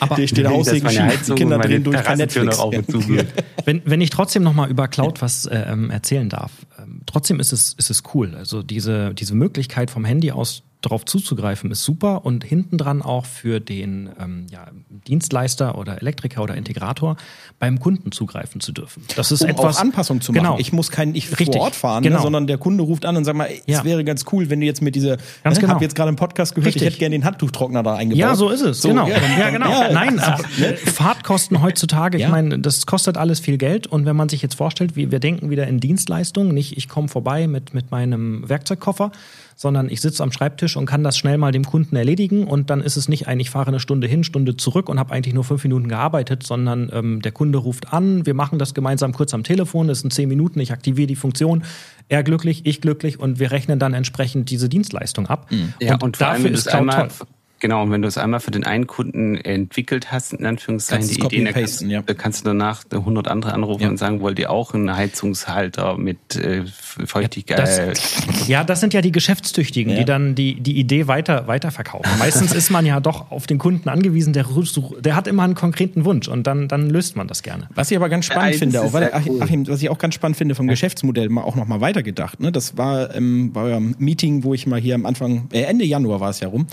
[0.00, 2.58] aber der steht will ich, dass meine Heizung Kinder und meine durch kein Netflix.
[2.58, 2.72] Auch
[3.64, 6.50] wenn, wenn ich trotzdem noch mal über Cloud was äh, ähm, erzählen darf,
[6.80, 8.34] ähm, trotzdem ist es, ist es cool.
[8.34, 13.58] Also diese, diese Möglichkeit vom Handy aus darauf zuzugreifen, ist super und hintendran auch für
[13.58, 14.68] den ähm, ja,
[15.08, 17.16] Dienstleister oder Elektriker oder Integrator
[17.58, 19.02] beim Kunden zugreifen zu dürfen.
[19.16, 20.44] Das ist um etwas auch Anpassung zu machen.
[20.44, 20.58] Genau.
[20.58, 21.56] Ich muss kein ich Richtig.
[21.56, 22.20] vor Ort fahren, ne, genau.
[22.20, 23.84] ne, sondern der Kunde ruft an und sagt mal, es ja.
[23.84, 25.74] wäre ganz cool, wenn du jetzt mit dieser ganz ne, genau.
[25.74, 26.82] habe jetzt gerade im Podcast gehört, Richtig.
[26.82, 28.20] ich hätte gerne den Handtuchtrockner da eingebaut.
[28.20, 28.80] Ja, so ist es.
[28.80, 29.08] So, genau.
[29.08, 29.68] Ja, ja genau.
[29.68, 30.76] Ja, Nein, aber, ne?
[30.76, 34.94] Fahrtkosten heutzutage, ich meine, das kostet alles viel Geld und wenn man sich jetzt vorstellt,
[34.94, 39.10] wie wir denken wieder in Dienstleistungen, nicht ich komme vorbei mit mit meinem Werkzeugkoffer,
[39.58, 42.80] sondern ich sitze am Schreibtisch und kann das schnell mal dem Kunden erledigen und dann
[42.80, 45.42] ist es nicht ein, ich fahre eine Stunde hin, Stunde zurück und habe eigentlich nur
[45.42, 49.42] fünf Minuten gearbeitet, sondern ähm, der Kunde ruft an, wir machen das gemeinsam kurz am
[49.42, 51.64] Telefon, das sind zehn Minuten, ich aktiviere die Funktion,
[52.08, 55.50] er glücklich, ich glücklich und wir rechnen dann entsprechend diese Dienstleistung ab.
[55.50, 55.74] Mhm.
[55.80, 57.08] Ja, und, und dafür ist Cloud toll.
[57.60, 61.20] Genau, und wenn du es einmal für den einen Kunden entwickelt hast, in Anführungszeichen, die
[61.20, 62.02] Idee, dann kannst, ja.
[62.02, 63.88] kannst, du danach 100 andere anrufen ja.
[63.88, 67.58] und sagen, wollt ihr auch einen Heizungshalter mit äh, Feuchtigkeit?
[67.58, 69.98] Das, ja, das sind ja die Geschäftstüchtigen, ja.
[69.98, 72.10] die dann die, die Idee weiter, weiterverkaufen.
[72.18, 74.46] Meistens ist man ja doch auf den Kunden angewiesen, der,
[75.00, 77.68] der hat immer einen konkreten Wunsch und dann, dann löst man das gerne.
[77.74, 79.42] Was ich aber ganz spannend finde, auch, weil, cool.
[79.42, 82.40] Achim, was ich auch ganz spannend finde vom Geschäftsmodell, mal auch nochmal weitergedacht.
[82.40, 82.52] Ne?
[82.52, 86.20] Das war ähm, bei eurem Meeting, wo ich mal hier am Anfang, äh, Ende Januar
[86.20, 86.66] war es ja rum,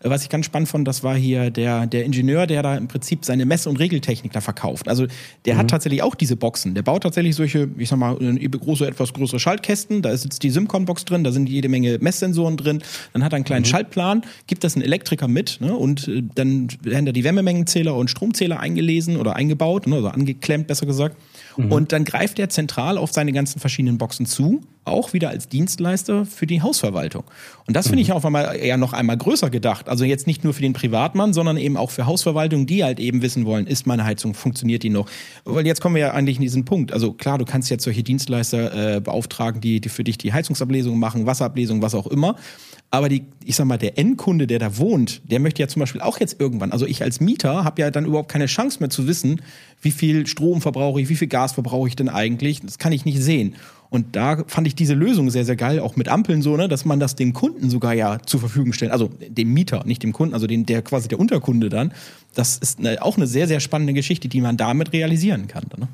[0.00, 3.24] was ich ganz spannend fand, das war hier der, der Ingenieur, der da im Prinzip
[3.24, 4.88] seine Mess- und Regeltechnik da verkauft.
[4.88, 5.06] Also
[5.44, 5.58] der mhm.
[5.58, 6.74] hat tatsächlich auch diese Boxen.
[6.74, 10.02] Der baut tatsächlich solche, ich sag mal, große, etwas größere Schaltkästen.
[10.02, 12.82] Da ist jetzt die Simcon-Box drin, da sind jede Menge Messsensoren drin.
[13.12, 13.68] Dann hat er einen kleinen mhm.
[13.68, 15.74] Schaltplan, gibt das einen Elektriker mit ne?
[15.74, 19.96] und äh, dann werden da die Wärmemengenzähler und Stromzähler eingelesen oder eingebaut, ne?
[19.96, 21.16] also angeklemmt, besser gesagt.
[21.58, 21.72] Mhm.
[21.72, 26.24] Und dann greift er zentral auf seine ganzen verschiedenen Boxen zu, auch wieder als Dienstleister
[26.24, 27.24] für die Hausverwaltung.
[27.66, 28.02] Und das finde mhm.
[28.02, 29.88] ich auch einmal eher noch einmal größer gedacht.
[29.88, 33.20] Also jetzt nicht nur für den Privatmann, sondern eben auch für Hausverwaltung, die halt eben
[33.20, 35.08] wissen wollen, ist meine Heizung, funktioniert die noch?
[35.44, 36.92] Weil jetzt kommen wir ja eigentlich in diesen Punkt.
[36.92, 40.98] Also klar, du kannst jetzt solche Dienstleister äh, beauftragen, die, die für dich die Heizungsablesung
[40.98, 42.36] machen, Wasserablesung, was auch immer.
[42.90, 46.00] Aber die, ich sag mal, der Endkunde, der da wohnt, der möchte ja zum Beispiel
[46.00, 49.06] auch jetzt irgendwann, also ich als Mieter habe ja dann überhaupt keine Chance mehr zu
[49.06, 49.42] wissen,
[49.82, 52.62] wie viel Strom verbrauche ich, wie viel Gas verbrauche ich denn eigentlich.
[52.62, 53.56] Das kann ich nicht sehen.
[53.90, 56.84] Und da fand ich diese Lösung sehr, sehr geil, auch mit Ampeln so, ne, dass
[56.84, 58.92] man das dem Kunden sogar ja zur Verfügung stellt.
[58.92, 61.92] Also dem Mieter, nicht dem Kunden, also den, der quasi der Unterkunde dann.
[62.34, 65.64] Das ist eine, auch eine sehr, sehr spannende Geschichte, die man damit realisieren kann.
[65.78, 65.88] Ne?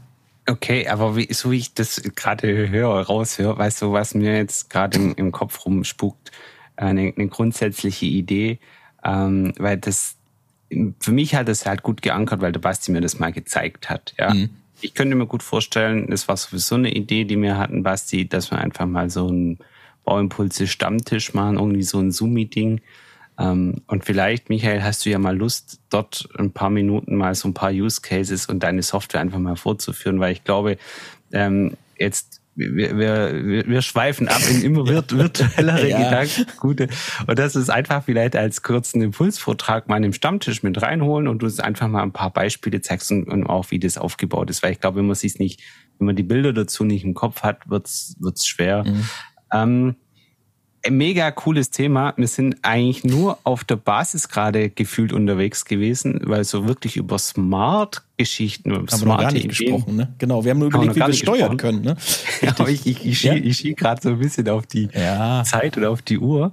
[0.47, 4.71] Okay, aber wie, so wie ich das gerade höre, raushöre, weißt du, was mir jetzt
[4.71, 6.33] gerade im, im Kopf rumspukt,
[6.77, 8.59] eine, eine grundsätzliche Idee,
[9.05, 10.17] ähm, weil das
[11.01, 14.15] für mich hat das halt gut geankert, weil der Basti mir das mal gezeigt hat.
[14.19, 14.35] Ja.
[14.35, 14.51] Mhm.
[14.81, 18.51] Ich könnte mir gut vorstellen, das war sowieso eine Idee, die wir hatten, Basti, dass
[18.51, 19.59] wir einfach mal so ein
[20.05, 22.81] Bauimpulse Stammtisch machen, irgendwie so ein Zoom-Meeting.
[23.39, 27.49] Ähm, und vielleicht, Michael, hast du ja mal Lust, dort ein paar Minuten mal so
[27.49, 30.77] ein paar Use Cases und deine Software einfach mal vorzuführen, weil ich glaube,
[31.33, 35.99] ähm, jetzt wir, wir, wir schweifen ab in immer virtuellere ja.
[35.99, 36.47] Gedanken.
[36.59, 36.89] Gute.
[37.27, 41.51] Und das ist einfach vielleicht als kurzen Impulsvortrag mal im Stammtisch mit reinholen und du
[41.63, 44.63] einfach mal ein paar Beispiele zeigst und, und auch, wie das aufgebaut ist.
[44.63, 45.63] Weil ich glaube, wenn man sich nicht,
[45.99, 48.85] wenn man die Bilder dazu nicht im Kopf hat, wird's wird's schwer.
[48.85, 49.09] Mhm.
[49.53, 49.97] Ähm,
[50.91, 52.15] mega cooles Thema.
[52.17, 57.19] Wir sind eigentlich nur auf der Basis gerade gefühlt unterwegs gewesen, weil so wirklich über
[57.19, 60.15] Smart-Geschichten, über Haben wir gar nicht Ideen, gesprochen, ne?
[60.19, 61.83] Genau, wir haben nur überlegt, wie wir steuern können.
[61.83, 61.97] Ne?
[62.43, 63.35] ja, ich, ich, ich ja?
[63.53, 65.43] schie gerade so ein bisschen auf die ja.
[65.45, 66.53] Zeit oder auf die Uhr.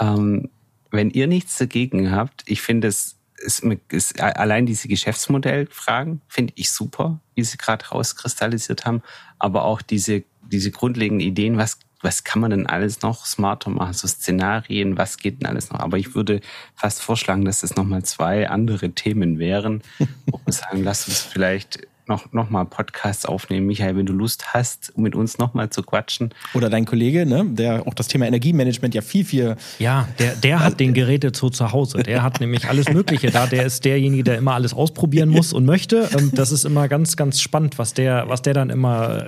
[0.00, 0.48] Ähm,
[0.90, 6.70] wenn ihr nichts dagegen habt, ich finde es ist, ist, allein diese Geschäftsmodellfragen finde ich
[6.70, 9.02] super, wie sie gerade rauskristallisiert haben,
[9.38, 13.94] aber auch diese diese grundlegenden Ideen, was was kann man denn alles noch smarter machen?
[13.94, 15.80] So Szenarien, was geht denn alles noch?
[15.80, 16.40] Aber ich würde
[16.76, 19.82] fast vorschlagen, dass das nochmal zwei andere Themen wären,
[20.26, 23.66] wo wir sagen, lass uns vielleicht noch, noch mal Podcasts aufnehmen.
[23.66, 26.30] Michael, wenn du Lust hast, mit uns noch mal zu quatschen.
[26.52, 29.56] Oder dein Kollege, ne, der auch das Thema Energiemanagement ja viel, viel...
[29.78, 32.02] Ja, der, der hat den Gerätezoo zu Hause.
[32.02, 33.46] Der hat nämlich alles Mögliche da.
[33.46, 36.08] Der ist derjenige, der immer alles ausprobieren muss und möchte.
[36.16, 39.26] Und das ist immer ganz, ganz spannend, was der, was der dann immer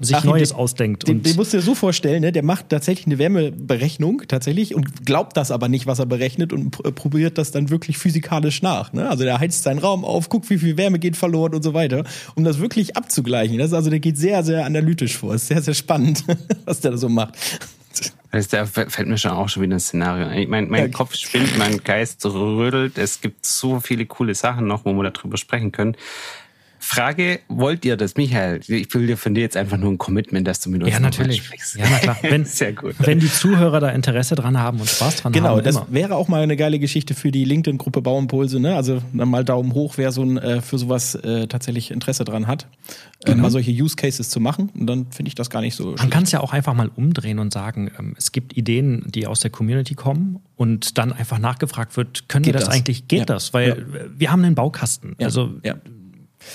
[0.00, 1.08] sich Ach, Neues den, ausdenkt.
[1.08, 5.06] Den, den musst du dir so vorstellen, ne, der macht tatsächlich eine Wärmeberechnung tatsächlich und
[5.06, 8.92] glaubt das aber nicht, was er berechnet und probiert das dann wirklich physikalisch nach.
[8.92, 9.08] Ne?
[9.08, 12.04] Also der heizt seinen Raum auf, guckt, wie viel Wärme geht verloren und so weiter
[12.34, 13.58] um das wirklich abzugleichen.
[13.58, 15.34] Das ist also, der geht sehr, sehr analytisch vor.
[15.34, 16.24] Ist sehr, sehr spannend,
[16.64, 17.34] was der da so macht.
[18.50, 20.30] Da fällt mir schon auch schon wieder ein Szenario.
[20.30, 20.88] Ich mein, mein ja.
[20.88, 22.98] Kopf spinnt, mein Geist rödelt.
[22.98, 25.96] Es gibt so viele coole Sachen noch, wo wir darüber sprechen können.
[26.86, 28.60] Frage, wollt ihr das, Michael?
[28.68, 31.00] Ich will dir von dir jetzt einfach nur ein Commitment, dass du mit uns Ja,
[31.00, 31.42] natürlich.
[31.42, 31.74] Sprichst.
[31.74, 32.16] Ja, na klar.
[32.22, 32.94] Wenn, Sehr gut.
[33.00, 35.64] Wenn die Zuhörer da Interesse dran haben und Spaß dran genau, haben.
[35.64, 38.60] Genau, das wäre auch mal eine geile Geschichte für die LinkedIn-Gruppe Bauimpulse.
[38.60, 38.76] Ne?
[38.76, 42.46] Also dann mal Daumen hoch, wer so ein, äh, für sowas äh, tatsächlich Interesse dran
[42.46, 42.68] hat,
[43.24, 43.42] äh, genau.
[43.42, 44.70] mal solche Use Cases zu machen.
[44.78, 46.88] Und dann finde ich das gar nicht so Man kann es ja auch einfach mal
[46.94, 51.40] umdrehen und sagen, ähm, es gibt Ideen, die aus der Community kommen und dann einfach
[51.40, 53.24] nachgefragt wird, können geht wir das, das, eigentlich, geht ja.
[53.24, 53.52] das?
[53.52, 54.04] Weil ja.
[54.16, 55.16] wir haben einen Baukasten.
[55.18, 55.26] Ja.
[55.26, 55.74] Also ja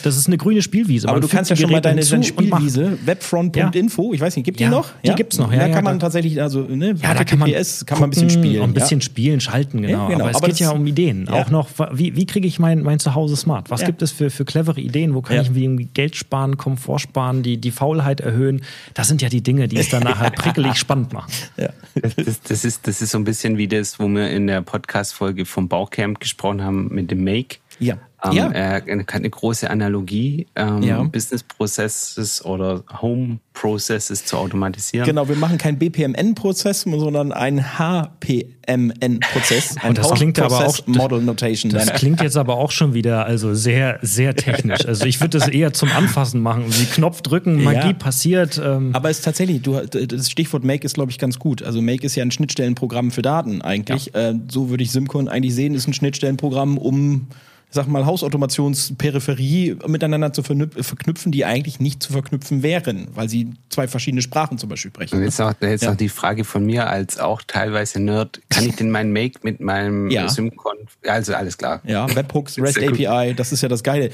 [0.03, 1.07] das ist eine grüne Spielwiese.
[1.07, 4.13] Aber man du kannst ja schon mal deine, deine Spielwiese, webfront.info, ja.
[4.13, 4.89] ich weiß nicht, gibt die ja, noch?
[5.03, 5.15] Die ja?
[5.15, 5.59] gibt's noch, ja.
[5.59, 8.29] Da kann man tatsächlich, also, ne, ja, da kann man, PS, kann man ein bisschen
[8.29, 8.61] spielen.
[8.61, 10.07] Ein bisschen spielen, schalten, genau.
[10.07, 10.21] genau.
[10.21, 11.27] Aber es Aber geht ja um Ideen.
[11.29, 13.69] Auch noch, wie, wie kriege ich mein, mein Zuhause smart?
[13.69, 15.13] Was gibt es für, für clevere Ideen?
[15.13, 18.61] Wo kann ich irgendwie Geld sparen, Komfort sparen, die, die Faulheit erhöhen?
[18.93, 21.31] Das sind ja die Dinge, die es dann nachher prickelig spannend machen.
[21.57, 21.69] Ja.
[22.15, 25.45] Das, das, ist, das ist so ein bisschen wie das, wo wir in der Podcast-Folge
[25.45, 27.57] vom Baucamp gesprochen haben mit dem Make.
[27.79, 27.97] Ja.
[28.23, 28.51] Ähm, ja.
[28.51, 31.01] Er hat eine große Analogie, ähm, ja.
[31.03, 35.05] Business Processes oder Home Processes zu automatisieren.
[35.05, 39.75] Genau, wir machen keinen BPMN-Prozess, sondern einen HPMN-Prozess.
[39.81, 41.71] Ein das klingt aber auch Model Notation.
[41.71, 44.85] Das klingt jetzt aber auch schon wieder also sehr, sehr technisch.
[44.85, 46.65] Also ich würde das eher zum Anfassen machen.
[46.67, 47.93] Wie Knopf drücken, Magie ja.
[47.93, 48.61] passiert.
[48.63, 48.91] Ähm.
[48.93, 51.63] Aber es ist tatsächlich, du, das Stichwort Make ist, glaube ich, ganz gut.
[51.63, 54.11] Also Make ist ja ein Schnittstellenprogramm für Daten eigentlich.
[54.13, 54.29] Ja.
[54.29, 57.27] Äh, so würde ich Simcon eigentlich sehen, ist ein Schnittstellenprogramm, um
[57.71, 63.87] sag mal, Hausautomationsperipherie miteinander zu verknüpfen, die eigentlich nicht zu verknüpfen wären, weil sie zwei
[63.87, 65.15] verschiedene Sprachen zum Beispiel sprechen.
[65.15, 65.91] Und jetzt noch, jetzt ja.
[65.91, 68.41] noch die Frage von mir als auch teilweise Nerd.
[68.49, 70.27] Kann ich denn mein Make mit meinem ja.
[70.27, 70.75] Simcon,
[71.07, 71.81] also alles klar.
[71.85, 74.09] Ja, Webhooks, REST API, das ist ja das Geile.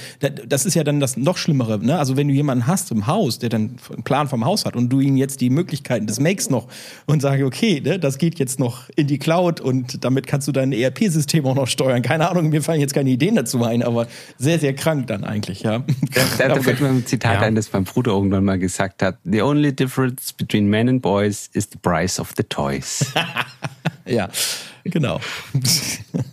[0.47, 1.79] Das ist ja dann das noch Schlimmere.
[1.83, 1.97] Ne?
[1.97, 4.89] Also wenn du jemanden hast im Haus, der dann einen Plan vom Haus hat und
[4.89, 6.67] du ihm jetzt die Möglichkeiten des Makes noch
[7.07, 10.51] und sage, okay, ne, das geht jetzt noch in die Cloud und damit kannst du
[10.51, 12.03] dein ERP-System auch noch steuern.
[12.03, 15.23] Keine Ahnung, mir fallen jetzt keine Ideen dazu zu ein, aber sehr, sehr krank dann
[15.23, 15.83] eigentlich, ja.
[16.37, 17.47] Da, da fällt mir ein Zitat ja.
[17.47, 19.17] ein, das mein Bruder irgendwann mal gesagt hat.
[19.23, 23.05] The only difference between men and boys is the price of the toys.
[24.05, 24.29] ja,
[24.83, 25.19] genau.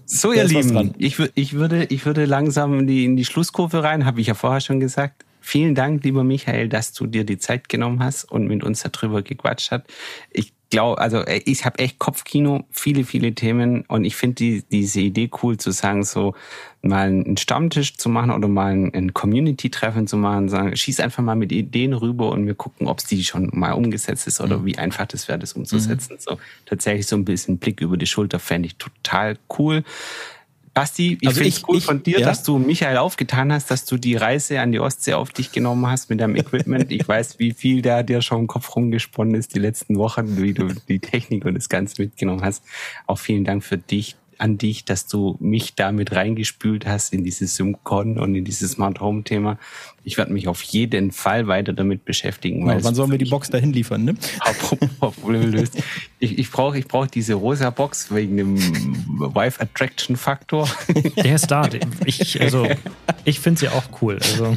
[0.07, 4.05] So, ihr Lieben, ich, ich, würde, ich würde langsam in die, in die Schlusskurve rein,
[4.05, 5.25] habe ich ja vorher schon gesagt.
[5.47, 9.21] Vielen Dank, lieber Michael, dass du dir die Zeit genommen hast und mit uns darüber
[9.21, 9.83] gequatscht hast.
[10.31, 14.65] Ich glaube, also äh, ich habe echt Kopfkino, viele, viele Themen und ich finde die,
[14.73, 16.35] diese Idee cool zu sagen, so
[16.83, 21.37] mal einen Stammtisch zu machen oder mal ein Community-Treffen zu machen, sagen, schieß einfach mal
[21.37, 24.67] mit Ideen rüber und wir gucken, ob es die schon mal umgesetzt ist oder mhm.
[24.67, 26.15] wie einfach das wäre, das umzusetzen.
[26.15, 26.19] Mhm.
[26.19, 29.85] So tatsächlich so ein bisschen Blick über die Schulter fände ich total cool.
[30.75, 32.27] Basti, ich also finde es cool ich, von dir, ja?
[32.27, 35.87] dass du Michael aufgetan hast, dass du die Reise an die Ostsee auf dich genommen
[35.87, 36.91] hast mit deinem Equipment.
[36.91, 40.53] ich weiß, wie viel da dir schon im Kopf rumgesponnen ist die letzten Wochen, wie
[40.53, 42.65] du die Technik und das Ganze mitgenommen hast.
[43.07, 47.57] Auch vielen Dank für dich, an dich, dass du mich damit reingespült hast in dieses
[47.57, 49.59] SymCon und in dieses Smart Home Thema.
[50.03, 52.67] Ich werde mich auf jeden Fall weiter damit beschäftigen.
[52.69, 54.15] Ja, wann sollen wir die Box dahin liefern, ne?
[55.01, 55.83] Probleme löst.
[56.19, 58.57] Ich, ich brauche ich brauch diese rosa Box wegen dem
[59.35, 60.69] Wife Attraction Faktor.
[61.17, 61.69] Der ist da.
[62.05, 62.67] Ich, also,
[63.25, 64.19] ich finde sie auch cool.
[64.23, 64.55] Also.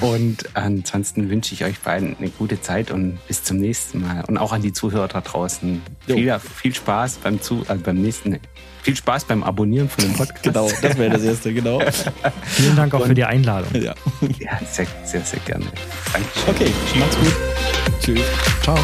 [0.00, 4.24] Und ansonsten wünsche ich euch beiden eine gute Zeit und bis zum nächsten Mal.
[4.26, 5.82] Und auch an die Zuhörer da draußen.
[6.06, 8.38] Viel, viel, Spaß beim, Zu äh, beim nächsten.
[8.82, 10.42] Viel Spaß beim Abonnieren von dem Podcast.
[10.42, 11.80] Genau, das wäre das erste, genau.
[12.42, 13.80] Vielen Dank auch und, für die Einladung.
[13.80, 13.94] Ja,
[14.38, 15.66] ja sehr, sehr, sehr gerne.
[16.12, 16.28] Danke.
[16.48, 17.36] Okay, macht's gut.
[18.00, 18.20] Tschüss.
[18.62, 18.78] Ciao.